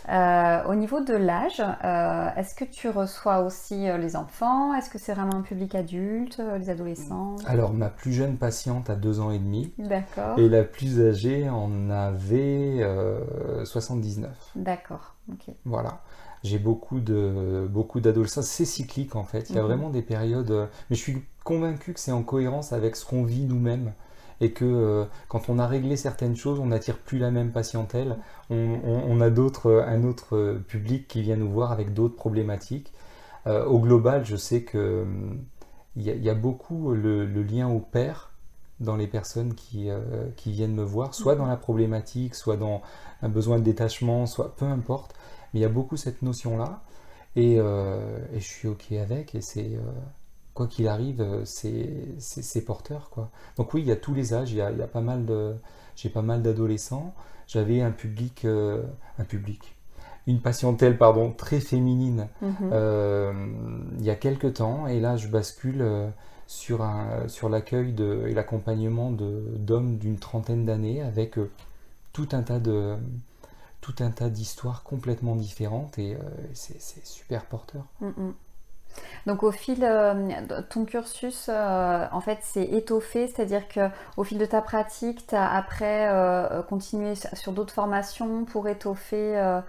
Euh, 0.10 0.64
au 0.68 0.76
niveau 0.76 1.02
de 1.02 1.14
l'âge, 1.14 1.62
euh, 1.84 2.30
est-ce 2.36 2.56
que 2.56 2.66
tu 2.66 2.90
reçois 2.90 3.42
aussi 3.42 3.88
euh, 3.88 3.98
les 3.98 4.16
enfants? 4.16 4.74
Est-ce 4.74 4.90
que 4.90 4.98
c'est 4.98 5.14
vraiment 5.14 5.36
un 5.36 5.42
public 5.42 5.76
adulte, 5.76 6.42
les 6.60 6.70
adolescents? 6.70 7.36
Alors, 7.46 7.74
ma 7.74 7.90
plus 7.90 8.12
jeune 8.14 8.38
patiente 8.38 8.90
a 8.90 8.96
deux 8.96 9.20
ans 9.20 9.30
et 9.32 9.38
demi. 9.40 9.72
D'accord. 9.78 10.40
Et 10.40 10.50
la 10.50 10.64
plus 10.64 11.00
âgée 11.00 11.48
en 11.50 11.90
avait 11.92 12.80
euh, 12.82 13.64
79. 13.66 14.30
D'accord. 14.56 15.14
Ok. 15.32 15.54
Voilà. 15.66 16.00
J'ai 16.44 16.58
beaucoup 16.58 17.02
de 17.02 17.68
beaucoup 17.70 18.00
d'adolescents. 18.00 18.42
C'est 18.42 18.66
cyclique 18.66 19.16
en 19.16 19.26
fait. 19.26 19.50
Il 19.50 19.56
y 19.58 19.60
a 19.60 19.62
Mhm. 19.62 19.68
vraiment 19.68 19.90
des 19.90 20.02
périodes. 20.02 20.70
Mais 20.90 20.96
je 20.96 21.02
suis 21.02 21.24
convaincu 21.44 21.94
que 21.94 22.00
c'est 22.00 22.14
en 22.14 22.24
cohérence 22.24 22.74
avec 22.74 22.96
ce 22.96 23.06
qu'on 23.06 23.24
vit 23.24 23.44
nous-mêmes. 23.44 23.92
Et 24.42 24.52
que 24.52 24.66
euh, 24.66 25.06
quand 25.28 25.50
on 25.50 25.60
a 25.60 25.68
réglé 25.68 25.98
certaines 25.98 26.36
choses, 26.36 26.60
on 26.60 26.68
n'attire 26.68 26.98
plus 26.98 27.18
la 27.20 27.32
même 27.32 27.52
patientèle. 27.52 28.18
On, 28.50 28.56
on- 28.86 29.04
on 29.08 29.22
a 29.22 29.30
d'autres, 29.30 29.84
un 29.88 30.04
autre 30.04 30.36
euh, 30.38 30.60
public 30.68 31.08
qui 31.08 31.22
vient 31.22 31.36
nous 31.38 31.52
voir 31.52 31.72
avec 31.72 31.94
d'autres 31.94 32.16
problématiques. 32.16 32.94
Euh, 33.48 33.66
au 33.66 33.80
global, 33.80 34.26
je 34.26 34.36
sais 34.38 34.64
que 34.64 35.06
il 35.96 36.04
y, 36.04 36.10
a- 36.10 36.16
il 36.16 36.24
y 36.24 36.30
a 36.30 36.34
beaucoup 36.36 36.94
le, 36.94 37.26
le 37.26 37.44
lien 37.44 37.68
au 37.70 37.80
père 37.80 38.32
dans 38.80 38.96
les 38.96 39.08
personnes 39.08 39.56
qui, 39.56 39.90
euh, 39.90 40.00
qui 40.38 40.52
viennent 40.52 40.74
me 40.76 40.84
voir, 40.84 41.14
soit 41.14 41.36
dans 41.36 41.46
la 41.46 41.58
problématique, 41.58 42.36
soit 42.36 42.56
dans 42.58 42.82
un 43.22 43.30
besoin 43.30 43.60
de 43.60 43.64
détachement, 43.64 44.26
soit 44.26 44.56
peu 44.56 44.66
importe. 44.66 45.16
Mais 45.54 45.60
il 45.60 45.64
y 45.64 45.66
a 45.66 45.70
beaucoup 45.70 45.98
cette 45.98 46.22
notion-là. 46.22 46.82
Et, 47.36 47.58
euh, 47.60 48.20
et 48.34 48.40
je 48.40 48.48
suis 48.48 48.68
OK 48.68 48.92
avec. 48.94 49.36
Et 49.36 49.42
c'est. 49.42 49.72
Quoi 50.60 50.68
qu'il 50.68 50.90
arrive, 50.90 51.22
euh, 51.22 51.46
c'est 51.46 52.62
porteur, 52.66 53.10
quoi. 53.12 53.30
Donc 53.56 53.74
oui, 53.74 53.80
il 53.82 53.88
y 53.88 53.94
a 53.94 53.96
tous 53.96 54.14
les 54.14 54.34
âges. 54.34 54.52
Il 54.52 54.58
y 54.58 54.62
a, 54.62 54.72
il 54.72 54.78
y 54.78 54.82
a 54.82 54.88
pas 54.88 55.00
mal 55.00 55.26
de. 55.26 55.56
J'ai 55.96 56.10
pas 56.10 56.22
mal 56.22 56.42
d'adolescents. 56.42 57.14
J'avais 57.48 57.82
un 57.82 57.92
public. 57.92 58.44
euh, 58.44 58.84
un 59.20 59.24
public. 59.24 59.74
Une 60.28 60.42
patientèle, 60.42 60.98
pardon, 60.98 61.32
très 61.32 61.62
féminine 61.62 62.28
Mhm. 62.42 62.52
euh, 62.74 63.34
il 64.00 64.04
y 64.06 64.10
a 64.10 64.16
quelques 64.16 64.56
temps, 64.56 64.86
et 64.86 65.00
là 65.00 65.16
je 65.16 65.30
bascule 65.30 65.82
sur, 66.46 66.82
un, 66.84 67.28
sur 67.30 67.48
l'accueil 67.48 67.96
et 68.28 68.34
l'accompagnement 68.34 69.12
d'hommes 69.12 69.98
d'une 69.98 70.18
trentaine 70.18 70.66
d'années 70.66 71.02
avec 71.02 71.36
tout 72.12 72.28
un 72.34 72.44
tas 72.44 72.60
de 72.60 72.96
tout 73.82 73.96
un 74.02 74.12
tas 74.12 74.30
d'histoires 74.30 74.84
complètement 74.84 75.36
différentes 75.38 75.98
et 75.98 76.16
euh, 76.16 76.20
c'est 76.54 77.06
super 77.06 77.46
porteur. 77.46 77.86
Mhm. 78.02 78.34
Donc 79.26 79.44
au 79.44 79.52
fil 79.52 79.84
euh, 79.84 80.14
de 80.14 80.62
ton 80.62 80.86
cursus, 80.86 81.48
euh, 81.50 82.06
en 82.12 82.22
fait, 82.22 82.40
c'est 82.42 82.64
étoffé, 82.64 83.28
c'est-à-dire 83.28 83.68
que 83.68 83.90
au 84.18 84.24
fil 84.24 84.38
de 84.38 84.46
ta 84.46 84.62
pratique, 84.62 85.28
tu 85.28 85.36
as 85.36 85.52
après 85.52 86.08
euh, 86.10 86.62
continué 86.64 87.14
sur 87.34 87.52
d'autres 87.52 87.74
formations 87.74 88.46
pour 88.46 88.68
étoffer 88.68 89.60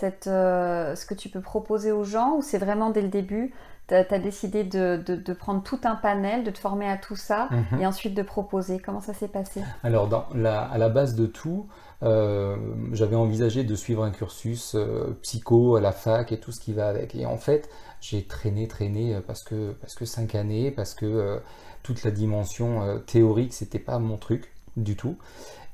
ce 0.00 1.06
que 1.06 1.14
tu 1.14 1.28
peux 1.28 1.40
proposer 1.40 1.92
aux 1.92 2.04
gens, 2.04 2.36
ou 2.36 2.42
c'est 2.42 2.58
vraiment 2.58 2.90
dès 2.90 3.02
le 3.02 3.08
début, 3.08 3.52
tu 3.90 4.14
as, 4.14 4.18
décidé 4.18 4.64
de, 4.64 5.02
de- 5.04 5.16
de 5.16 5.32
prendre 5.32 5.62
tout 5.62 5.80
un 5.84 5.96
panel, 5.96 6.44
de 6.44 6.50
te 6.50 6.58
former 6.58 6.88
à 6.88 6.96
tout 6.96 7.16
ça, 7.16 7.48
Mhm. 7.50 7.80
et 7.80 7.86
ensuite 7.86 8.14
de 8.14 8.22
proposer. 8.22 8.78
Comment 8.78 9.00
ça 9.00 9.14
s'est 9.14 9.28
passé? 9.28 9.62
Alors, 9.82 10.08
dans 10.08 10.24
la- 10.34 10.62
à 10.62 10.78
la 10.78 10.88
base 10.88 11.14
de 11.14 11.26
tout, 11.26 11.66
euh, 12.02 12.56
j'avais 12.92 13.16
envisagé 13.16 13.64
de 13.64 13.74
suivre 13.74 14.04
un 14.04 14.10
cursus 14.10 14.74
euh, 14.74 15.16
psycho 15.22 15.76
à 15.76 15.80
la 15.80 15.92
fac 15.92 16.32
et 16.32 16.40
tout 16.40 16.52
ce 16.52 16.60
qui 16.60 16.72
va 16.72 16.88
avec. 16.88 17.14
Et 17.14 17.26
en 17.26 17.36
fait, 17.36 17.68
j'ai 18.00 18.22
traîné, 18.24 18.68
traîné 18.68 19.14
euh, 19.14 19.20
parce 19.26 19.42
que, 19.42 19.72
parce 19.80 19.94
que 19.94 20.04
cinq 20.04 20.34
années, 20.34 20.70
parce 20.70 20.94
que 20.94 21.06
euh, 21.06 21.38
toute 21.82 22.04
la 22.04 22.10
dimension 22.10 23.00
théorique, 23.06 23.52
c'était 23.54 23.78
pas 23.78 23.98
mon 23.98 24.16
truc 24.18 24.52
du 24.76 24.96
tout. 24.96 25.16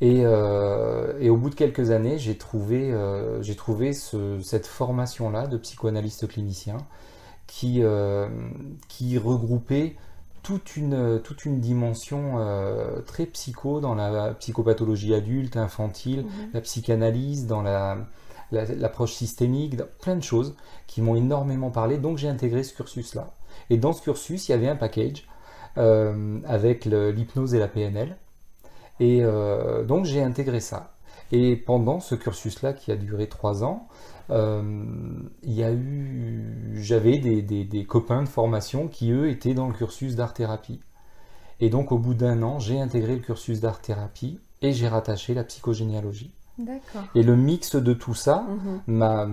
Et, 0.00 0.22
euh, 0.24 1.14
et 1.20 1.30
au 1.30 1.36
bout 1.36 1.50
de 1.50 1.54
quelques 1.54 1.90
années, 1.90 2.18
j'ai 2.18 2.36
trouvé, 2.36 2.90
euh, 2.92 3.42
trouvé 3.56 3.92
ce- 3.92 4.40
cette 4.40 4.66
formation-là 4.66 5.46
de 5.46 5.56
psychoanalyste 5.56 6.28
clinicien 6.28 6.76
qui, 7.46 7.82
euh, 7.82 8.28
qui 8.88 9.18
regroupait 9.18 9.96
toute 10.42 10.76
une, 10.76 11.20
toute 11.24 11.44
une 11.44 11.60
dimension 11.60 12.34
euh, 12.38 13.00
très 13.00 13.26
psycho 13.26 13.80
dans 13.80 13.94
la 13.94 14.34
psychopathologie 14.34 15.14
adulte, 15.14 15.56
infantile, 15.56 16.20
Mhm. 16.24 16.50
la 16.54 16.60
psychanalyse, 16.60 17.46
dans 17.46 17.62
la, 17.62 17.98
la- 18.52 18.64
l'approche 18.64 19.12
systémique, 19.14 19.76
dans 19.76 19.86
plein 20.00 20.14
de 20.16 20.22
choses 20.22 20.54
qui 20.86 21.02
m'ont 21.02 21.16
énormément 21.16 21.70
parlé. 21.70 21.98
Donc 21.98 22.18
j'ai 22.18 22.28
intégré 22.28 22.62
ce 22.62 22.74
cursus-là. 22.74 23.32
Et 23.70 23.76
dans 23.76 23.92
ce 23.92 24.02
cursus, 24.02 24.48
il 24.48 24.52
y 24.52 24.54
avait 24.54 24.68
un 24.68 24.76
package 24.76 25.26
euh, 25.78 26.38
avec 26.46 26.84
l'hypnose 26.84 27.54
et 27.54 27.58
la 27.58 27.68
PNL. 27.68 28.16
Et 29.00 29.20
euh, 29.22 29.82
donc 29.84 30.04
j'ai 30.04 30.22
intégré 30.22 30.60
ça. 30.60 30.92
Et 31.32 31.56
pendant 31.56 31.98
ce 31.98 32.14
cursus-là 32.14 32.72
qui 32.72 32.92
a 32.92 32.96
duré 32.96 33.28
trois 33.28 33.64
ans, 33.64 33.88
il 34.30 35.52
y 35.52 35.62
a 35.62 35.72
eu, 35.72 36.74
j'avais 36.80 37.18
des, 37.18 37.42
des- 37.42 37.64
des 37.64 37.84
copains 37.84 38.22
de 38.22 38.28
formation 38.28 38.88
qui 38.88 39.10
eux 39.10 39.28
étaient 39.28 39.54
dans 39.54 39.68
le 39.68 39.74
cursus 39.74 40.16
d'art-thérapie. 40.16 40.80
Et 41.60 41.70
donc 41.70 41.92
au 41.92 41.98
bout 41.98 42.14
d'un 42.14 42.42
an, 42.42 42.58
j'ai 42.58 42.80
intégré 42.80 43.14
le 43.16 43.22
cursus 43.22 43.60
d'art-thérapie 43.60 44.38
et 44.62 44.72
j'ai 44.72 44.88
rattaché 44.88 45.34
la 45.34 45.44
psychogénéalogie. 45.44 46.30
D'accord. 46.58 47.04
Et 47.14 47.22
le 47.22 47.36
mix 47.36 47.76
de 47.76 47.92
tout 47.92 48.14
ça 48.14 48.46
Mhm. 48.48 48.80
m'a- 48.86 49.26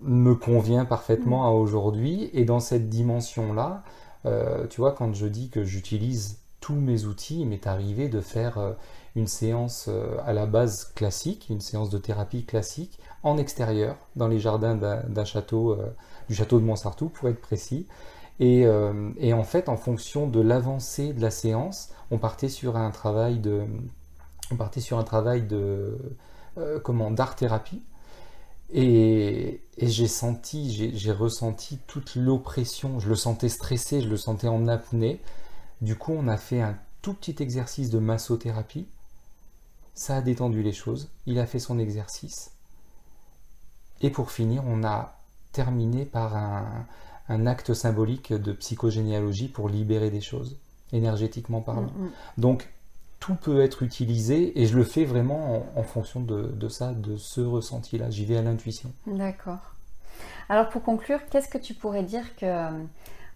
me 0.00 0.34
convient 0.34 0.84
parfaitement 0.84 1.46
à 1.46 1.50
aujourd'hui. 1.50 2.30
Et 2.32 2.44
dans 2.44 2.60
cette 2.60 2.88
dimension-là, 2.88 3.82
euh, 4.26 4.66
tu 4.68 4.80
vois, 4.80 4.92
quand 4.92 5.14
je 5.14 5.26
dis 5.26 5.48
que 5.50 5.64
j'utilise 5.64 6.38
tous 6.60 6.74
mes 6.74 7.04
outils, 7.04 7.40
il 7.40 7.46
m'est 7.46 7.66
arrivé 7.66 8.08
de 8.08 8.20
faire 8.20 8.58
euh, 8.58 8.72
une 9.16 9.26
séance 9.26 9.86
euh, 9.88 10.16
à 10.24 10.32
la 10.32 10.46
base 10.46 10.92
classique, 10.94 11.46
une 11.50 11.60
séance 11.60 11.90
de 11.90 11.98
thérapie 11.98 12.44
classique, 12.44 12.98
en 13.22 13.38
extérieur, 13.38 13.96
dans 14.16 14.28
les 14.28 14.38
jardins 14.38 14.74
d'un 14.74 15.24
château, 15.24 15.72
euh, 15.72 15.94
du 16.28 16.34
château 16.34 16.60
de 16.60 16.64
Montsartou, 16.64 17.08
pour 17.08 17.28
être 17.28 17.40
précis. 17.40 17.86
Et, 18.40 18.68
en 18.68 19.42
fait, 19.42 19.68
en 19.68 19.76
fonction 19.76 20.28
de 20.28 20.40
l'avancée 20.40 21.12
de 21.12 21.20
la 21.20 21.32
séance, 21.32 21.88
on 22.12 22.18
partait 22.18 22.48
sur 22.48 22.76
un 22.76 22.92
travail 22.92 23.40
de, 23.40 23.64
comment, 26.84 27.10
d'art-thérapie. 27.10 27.82
Et, 28.72 29.60
et 29.76 29.88
j'ai 29.88 30.06
j'ai 30.06 31.12
ressenti 31.12 31.80
toute 31.88 32.14
l'oppression. 32.14 33.00
Je 33.00 33.08
le 33.08 33.16
sentais 33.16 33.48
stressé, 33.48 34.02
je 34.02 34.08
le 34.08 34.16
sentais 34.16 34.46
en 34.46 34.68
apnée. 34.68 35.20
Du 35.80 35.96
coup, 35.96 36.12
on 36.12 36.28
a 36.28 36.36
fait 36.36 36.60
un 36.60 36.76
tout 37.02 37.14
petit 37.14 37.36
exercice 37.40 37.90
de 37.90 37.98
massothérapie. 37.98 38.86
Ça 39.94 40.16
a 40.16 40.20
détendu 40.20 40.62
les 40.62 40.72
choses. 40.72 41.08
Il 41.26 41.38
a 41.38 41.46
fait 41.46 41.58
son 41.58 41.78
exercice. 41.78 42.50
Et 44.00 44.10
pour 44.10 44.30
finir, 44.30 44.62
on 44.66 44.84
a 44.84 45.16
terminé 45.52 46.04
par 46.04 46.36
un, 46.36 46.86
un 47.28 47.46
acte 47.46 47.74
symbolique 47.74 48.32
de 48.32 48.52
psychogénéalogie 48.52 49.48
pour 49.48 49.68
libérer 49.68 50.10
des 50.10 50.20
choses, 50.20 50.56
énergétiquement 50.92 51.60
parlant. 51.60 51.92
Mhm. 51.96 52.10
Donc, 52.38 52.68
tout 53.20 53.34
peut 53.34 53.60
être 53.60 53.82
utilisé 53.82 54.60
et 54.60 54.66
je 54.66 54.76
le 54.76 54.84
fais 54.84 55.04
vraiment 55.04 55.66
en, 55.76 55.82
fonction 55.82 56.20
de, 56.20 56.68
ça, 56.68 56.92
de 56.92 57.16
ce 57.16 57.40
ressenti-là. 57.40 58.10
J'y 58.10 58.24
vais 58.24 58.36
à 58.36 58.42
l'intuition. 58.42 58.92
D'accord. 59.06 59.74
Alors 60.48 60.68
pour 60.68 60.82
conclure, 60.82 61.20
qu'est-ce 61.30 61.48
que 61.48 61.58
tu 61.58 61.74
pourrais 61.74 62.04
dire 62.04 62.36
que, 62.36 62.70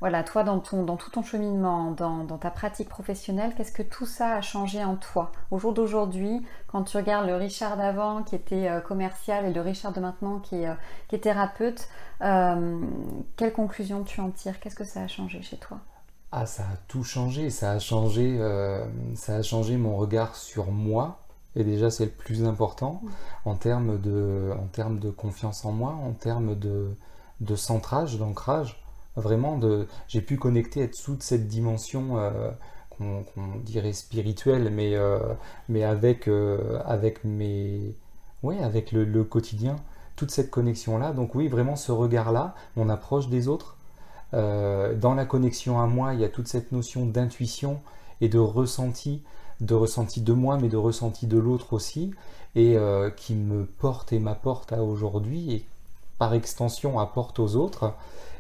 voilà, 0.02 0.24
toi 0.24 0.42
dans, 0.42 0.58
ton, 0.58 0.82
dans 0.82 0.96
tout 0.96 1.10
ton 1.12 1.22
cheminement, 1.22 1.92
dans, 1.92 2.26
ta 2.36 2.50
pratique 2.50 2.88
professionnelle, 2.88 3.52
qu'est-ce 3.56 3.70
que 3.70 3.84
tout 3.84 4.04
ça 4.04 4.34
a 4.34 4.40
changé 4.40 4.82
en 4.82 4.96
toi 4.96 5.30
Au 5.52 5.60
jour 5.60 5.72
d'aujourd'hui, 5.72 6.44
quand 6.66 6.82
tu 6.82 6.96
regardes 6.96 7.28
le 7.28 7.36
Richard 7.36 7.76
d'avant 7.76 8.24
qui 8.24 8.34
était 8.34 8.68
euh, 8.68 8.80
commercial 8.80 9.44
et 9.46 9.52
le 9.52 9.60
Richard 9.60 9.92
de 9.92 10.00
maintenant 10.00 10.40
qui 10.40 10.56
est, 10.56 10.68
euh, 10.68 10.74
qui 11.06 11.14
est 11.14 11.20
thérapeute, 11.20 11.88
euh, 12.20 12.80
quelle 13.36 13.52
conclusion 13.52 14.02
tu 14.02 14.20
en 14.20 14.30
tires 14.30 14.58
Qu'est-ce 14.58 14.74
que 14.74 14.82
ça 14.82 15.02
a 15.02 15.06
changé 15.06 15.40
chez 15.40 15.56
toi 15.56 15.78
ah, 16.32 16.46
ça 16.46 16.62
a 16.62 16.76
tout 16.88 17.04
changé. 17.04 17.50
Ça 17.50 17.70
a 17.70 17.78
changé, 17.78 18.38
euh, 18.40 18.84
ça 19.14 19.36
a 19.36 19.42
changé 19.42 19.76
mon 19.76 19.96
regard 19.96 20.34
sur 20.34 20.72
moi. 20.72 21.20
Et 21.54 21.62
déjà, 21.62 21.90
c'est 21.90 22.06
le 22.06 22.10
plus 22.10 22.44
important 22.44 23.02
en 23.44 23.54
termes 23.54 24.00
de, 24.00 24.50
en 24.58 24.66
termes 24.66 24.98
de 24.98 25.10
confiance 25.10 25.64
en 25.64 25.70
moi, 25.70 25.90
en 25.90 26.12
termes 26.12 26.58
de, 26.58 26.96
de 27.40 27.54
centrage, 27.54 28.16
d'ancrage. 28.16 28.81
Vraiment, 29.16 29.58
de, 29.58 29.86
j'ai 30.08 30.22
pu 30.22 30.36
connecter 30.38 30.80
être 30.80 30.94
sous 30.94 31.16
cette 31.20 31.46
dimension 31.46 32.18
euh, 32.18 32.50
qu'on, 32.90 33.24
dirait 33.64 33.92
spirituelle, 33.92 34.70
mais, 34.72 34.94
euh, 34.94 35.18
mais 35.68 35.84
avec, 35.84 36.28
avec, 36.84 37.24
mes, 37.24 37.94
ouais, 38.42 38.62
avec 38.62 38.92
le, 38.92 39.24
quotidien. 39.24 39.76
Toute 40.16 40.30
cette 40.30 40.50
connexion-là. 40.50 41.12
Donc, 41.12 41.34
oui, 41.34 41.48
vraiment 41.48 41.76
ce 41.76 41.90
regard-là, 41.90 42.54
mon 42.76 42.88
approche 42.88 43.28
des 43.28 43.48
autres 43.48 43.76
euh, 44.34 44.94
dans 44.94 45.14
la 45.14 45.24
connexion 45.24 45.80
à 45.80 45.86
moi, 45.86 46.14
il 46.14 46.20
y 46.20 46.24
a 46.24 46.28
toute 46.28 46.48
cette 46.48 46.72
notion 46.72 47.04
d'intuition 47.04 47.80
et 48.20 48.28
de 48.28 48.38
ressenti, 48.38 49.22
de 49.60 49.74
ressenti 49.74 50.20
de 50.20 50.32
moi, 50.32 50.58
mais 50.60 50.68
de 50.68 50.76
ressenti 50.76 51.26
de 51.26 51.38
l'autre 51.38 51.72
aussi, 51.74 52.12
et 52.54 52.76
euh, 52.76 53.10
qui 53.10 53.34
me 53.34 53.64
porte 53.64 54.12
et 54.12 54.18
m'apporte 54.18 54.72
à 54.72 54.82
aujourd'hui, 54.82 55.52
et 55.52 55.66
par 56.18 56.34
extension 56.34 56.98
apporte 56.98 57.38
aux 57.38 57.56
autres. 57.56 57.94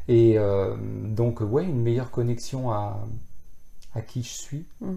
Et 0.08 0.38
euh, 0.38 0.74
donc, 1.04 1.40
ouais, 1.40 1.64
une 1.64 1.82
meilleure 1.82 2.10
connexion 2.10 2.70
à, 2.70 2.98
à 3.94 4.00
qui 4.00 4.22
je 4.22 4.32
suis, 4.32 4.64
mm. 4.80 4.94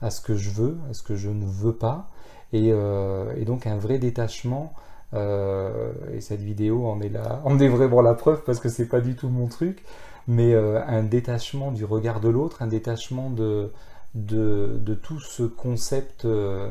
à 0.00 0.10
ce 0.10 0.20
que 0.20 0.36
je 0.36 0.50
veux, 0.50 0.78
à 0.90 0.94
ce 0.94 1.02
que 1.02 1.16
je 1.16 1.28
ne 1.28 1.44
veux 1.44 1.74
pas, 1.74 2.08
et, 2.52 2.70
et 2.70 3.44
donc 3.44 3.68
un 3.68 3.76
vrai 3.76 3.98
détachement. 3.98 4.74
et 5.14 6.20
cette 6.20 6.40
vidéo 6.40 6.88
en 6.88 7.00
est 7.00 7.08
là, 7.08 7.42
en 7.44 7.60
est 7.60 7.68
vraiment 7.68 8.02
la 8.02 8.14
preuve 8.14 8.42
parce 8.44 8.58
que 8.58 8.68
c'est 8.68 8.88
pas 8.88 9.00
du 9.00 9.14
tout 9.14 9.28
mon 9.28 9.46
truc 9.46 9.84
mais 10.30 10.54
euh, 10.54 10.80
un 10.86 11.02
détachement 11.02 11.72
du 11.72 11.84
regard 11.84 12.20
de 12.20 12.28
l'autre, 12.28 12.62
un 12.62 12.68
détachement 12.68 13.30
de, 13.30 13.72
de, 14.14 14.94
tout 14.94 15.18
ce 15.18 15.42
concept 15.42 16.24
euh, 16.24 16.70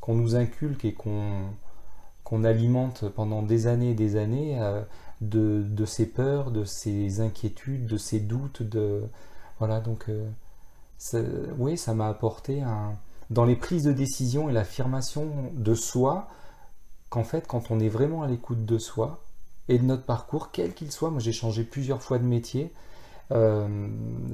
qu'on 0.00 0.14
nous 0.14 0.36
inculque 0.36 0.84
et 0.84 0.92
qu'on 0.92 1.42
qu'on 2.24 2.44
alimente 2.44 3.08
pendant 3.10 3.42
des 3.42 3.66
années 3.66 3.90
et 3.90 3.94
des 3.94 4.16
années 4.16 4.58
euh, 4.60 4.82
de, 5.22 5.84
ces 5.86 6.06
peurs, 6.06 6.50
de 6.50 6.64
ces 6.64 7.20
inquiétudes, 7.20 7.86
de 7.86 7.96
ces 7.96 8.20
doutes, 8.20 8.62
de 8.62 9.02
voilà 9.58 9.80
donc 9.80 10.06
oui 11.58 11.76
ça 11.76 11.94
m'a 11.94 12.08
apporté 12.08 12.62
un 12.62 12.92
dans 13.30 13.44
les 13.44 13.56
prises 13.56 13.84
de 13.84 13.92
décision 13.92 14.48
et 14.50 14.52
l'affirmation 14.52 15.50
de 15.54 15.74
soi 15.74 16.28
qu'en 17.10 17.24
fait 17.24 17.46
quand 17.46 17.70
on 17.70 17.80
est 17.80 17.88
vraiment 17.88 18.22
à 18.22 18.26
l'écoute 18.26 18.64
de 18.64 18.78
soi, 18.78 19.22
et 19.68 19.78
de 19.78 19.84
notre 19.84 20.04
parcours, 20.04 20.50
quel 20.52 20.74
qu'il 20.74 20.90
soit. 20.90 21.10
Moi, 21.10 21.20
j'ai 21.20 21.32
changé 21.32 21.64
plusieurs 21.64 22.02
fois 22.02 22.18
de 22.18 22.24
métier. 22.24 22.72
Euh, 23.30 23.66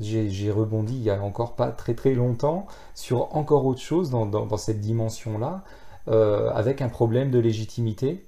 j'ai 0.01 0.51
rebondi 0.51 0.95
il 0.95 1.03
y 1.03 1.11
a 1.11 1.23
encore 1.23 1.55
pas 1.55 1.71
très 1.71 1.95
très 1.95 2.15
longtemps 2.15 2.67
sur 2.95 3.37
encore 3.37 3.65
autre 3.65 3.81
chose 3.81 4.11
dans, 4.11 4.57
cette 4.57 4.81
dimension-là, 4.81 5.63
euh, 6.09 6.51
avec 6.53 6.83
un 6.83 6.89
problème 6.89 7.31
de 7.31 7.39
légitimité. 7.39 8.25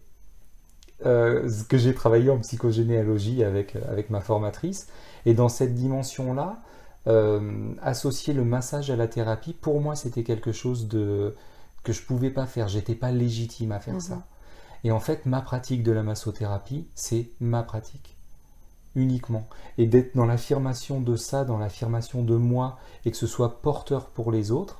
Euh, 1.06 1.48
que 1.68 1.78
j'ai 1.78 1.94
travaillé 1.94 2.28
en 2.28 2.38
psychogénéalogie 2.38 3.42
avec, 3.42 3.76
avec 3.88 4.10
ma 4.10 4.20
formatrice. 4.20 4.88
Et 5.24 5.34
dans 5.34 5.48
cette 5.48 5.74
dimension-là, 5.74 6.58
associer 7.82 8.34
le 8.34 8.44
massage 8.44 8.90
à 8.90 8.96
la 8.96 9.08
thérapie, 9.08 9.54
pour 9.54 9.80
moi, 9.80 9.96
c'était 9.96 10.22
quelque 10.22 10.52
chose 10.52 10.86
de, 10.86 11.34
que 11.82 11.92
je 11.92 12.02
pouvais 12.02 12.30
pas 12.30 12.46
faire. 12.46 12.68
J'étais 12.68 12.94
pas 12.94 13.10
légitime 13.10 13.72
à 13.72 13.80
faire 13.80 13.94
mhm. 13.94 14.00
ça. 14.00 14.22
Et 14.84 14.90
en 14.90 15.00
fait, 15.00 15.26
ma 15.26 15.40
pratique 15.40 15.82
de 15.82 15.92
la 15.92 16.02
massothérapie, 16.02 16.86
c'est 16.94 17.28
ma 17.40 17.62
pratique. 17.62 18.16
Uniquement. 18.96 19.46
Et 19.78 19.86
d'être 19.86 20.16
dans 20.16 20.26
l'affirmation 20.26 21.00
de 21.00 21.16
ça, 21.16 21.44
dans 21.44 21.58
l'affirmation 21.58 22.22
de 22.22 22.34
moi, 22.34 22.78
et 23.04 23.10
que 23.10 23.16
ce 23.16 23.26
soit 23.26 23.60
porteur 23.62 24.06
pour 24.06 24.32
les 24.32 24.50
autres, 24.50 24.79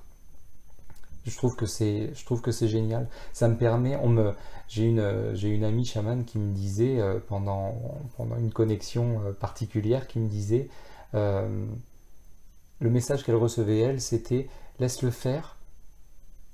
je 1.24 1.36
trouve 1.36 1.56
que 1.56 1.66
c'est, 1.66 2.12
je 2.14 2.24
trouve 2.24 2.40
que 2.40 2.52
c'est 2.52 2.68
génial. 2.68 3.08
Ça 3.32 3.48
me 3.48 3.56
permet, 3.56 3.96
on 3.96 4.08
me, 4.08 4.32
j'ai 4.68 4.84
une, 4.84 5.34
j'ai 5.34 5.48
une 5.48 5.64
amie 5.64 5.84
chamane 5.84 6.24
qui 6.24 6.38
me 6.38 6.52
disait 6.52 7.00
euh, 7.00 7.18
pendant, 7.26 7.74
pendant 8.16 8.36
une 8.36 8.52
connexion 8.52 9.20
euh, 9.24 9.32
particulière, 9.32 10.06
qui 10.06 10.18
me 10.18 10.28
disait, 10.28 10.68
euh, 11.14 11.66
le 12.80 12.90
message 12.90 13.24
qu'elle 13.24 13.36
recevait 13.36 13.78
elle, 13.80 14.00
c'était 14.00 14.48
laisse-le 14.78 15.10
faire, 15.10 15.56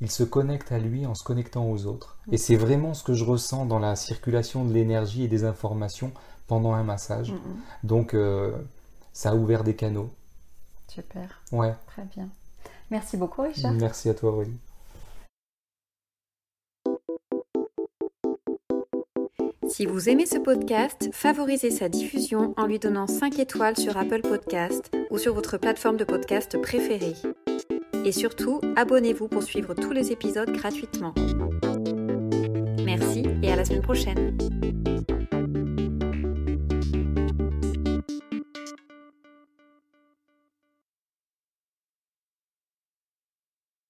il 0.01 0.11
se 0.11 0.25
connecte 0.25 0.73
à 0.73 0.79
lui 0.79 1.07
en 1.07 1.15
se 1.15 1.25
connectant 1.25 1.71
aux 1.71 1.87
autres. 1.87 2.19
Et 2.31 2.37
c'est 2.37 2.57
vraiment 2.57 2.93
ce 2.93 3.03
que 3.03 3.15
je 3.15 3.25
ressens 3.25 3.65
dans 3.67 3.79
la 3.79 3.97
circulation 3.97 4.65
de 4.65 4.73
l'énergie 4.73 5.25
et 5.25 5.29
des 5.29 5.45
informations 5.45 6.13
pendant 6.47 6.75
un 6.75 6.83
massage. 6.83 7.33
Donc, 7.83 8.13
euh, 8.15 8.53
ça 9.13 9.31
a 9.31 9.35
ouvert 9.35 9.65
des 9.65 9.75
canaux. 9.75 10.11
Super. 10.89 11.41
Ouais. 11.53 11.75
Très 11.87 12.05
bien. 12.05 12.29
Merci 12.91 13.17
beaucoup, 13.17 13.43
Richard. 13.43 13.73
Merci 13.73 14.09
à 14.09 14.15
toi, 14.15 14.33
Aurélie. 14.33 14.59
Si 19.69 19.85
vous 19.85 20.09
aimez 20.09 20.27
ce 20.27 20.39
podcast, 20.39 21.11
favorisez 21.13 21.71
sa 21.71 21.89
diffusion 21.89 22.55
en 22.57 22.67
lui 22.67 22.79
donnant 22.79 23.07
5 23.07 23.39
étoiles 23.41 23.77
sur 23.77 23.97
Apple 23.97 24.23
Podcast 24.23 24.91
ou 25.11 25.19
sur 25.19 25.35
votre 25.35 25.59
plateforme 25.59 25.97
de 25.97 26.05
podcast 26.05 26.61
préférée. 26.63 27.15
Et 28.05 28.13
surtout, 28.13 28.61
abonnez-vous 28.77 29.29
pour 29.29 29.43
suivre 29.43 29.75
tous 29.75 29.91
les 29.91 30.13
épisodes 30.13 30.51
gratuitement. 30.53 31.13
Merci 32.85 33.25
et 33.43 33.53
à 33.53 33.57
la 33.57 33.65
semaine 33.65 33.83
prochaine. 33.83 34.39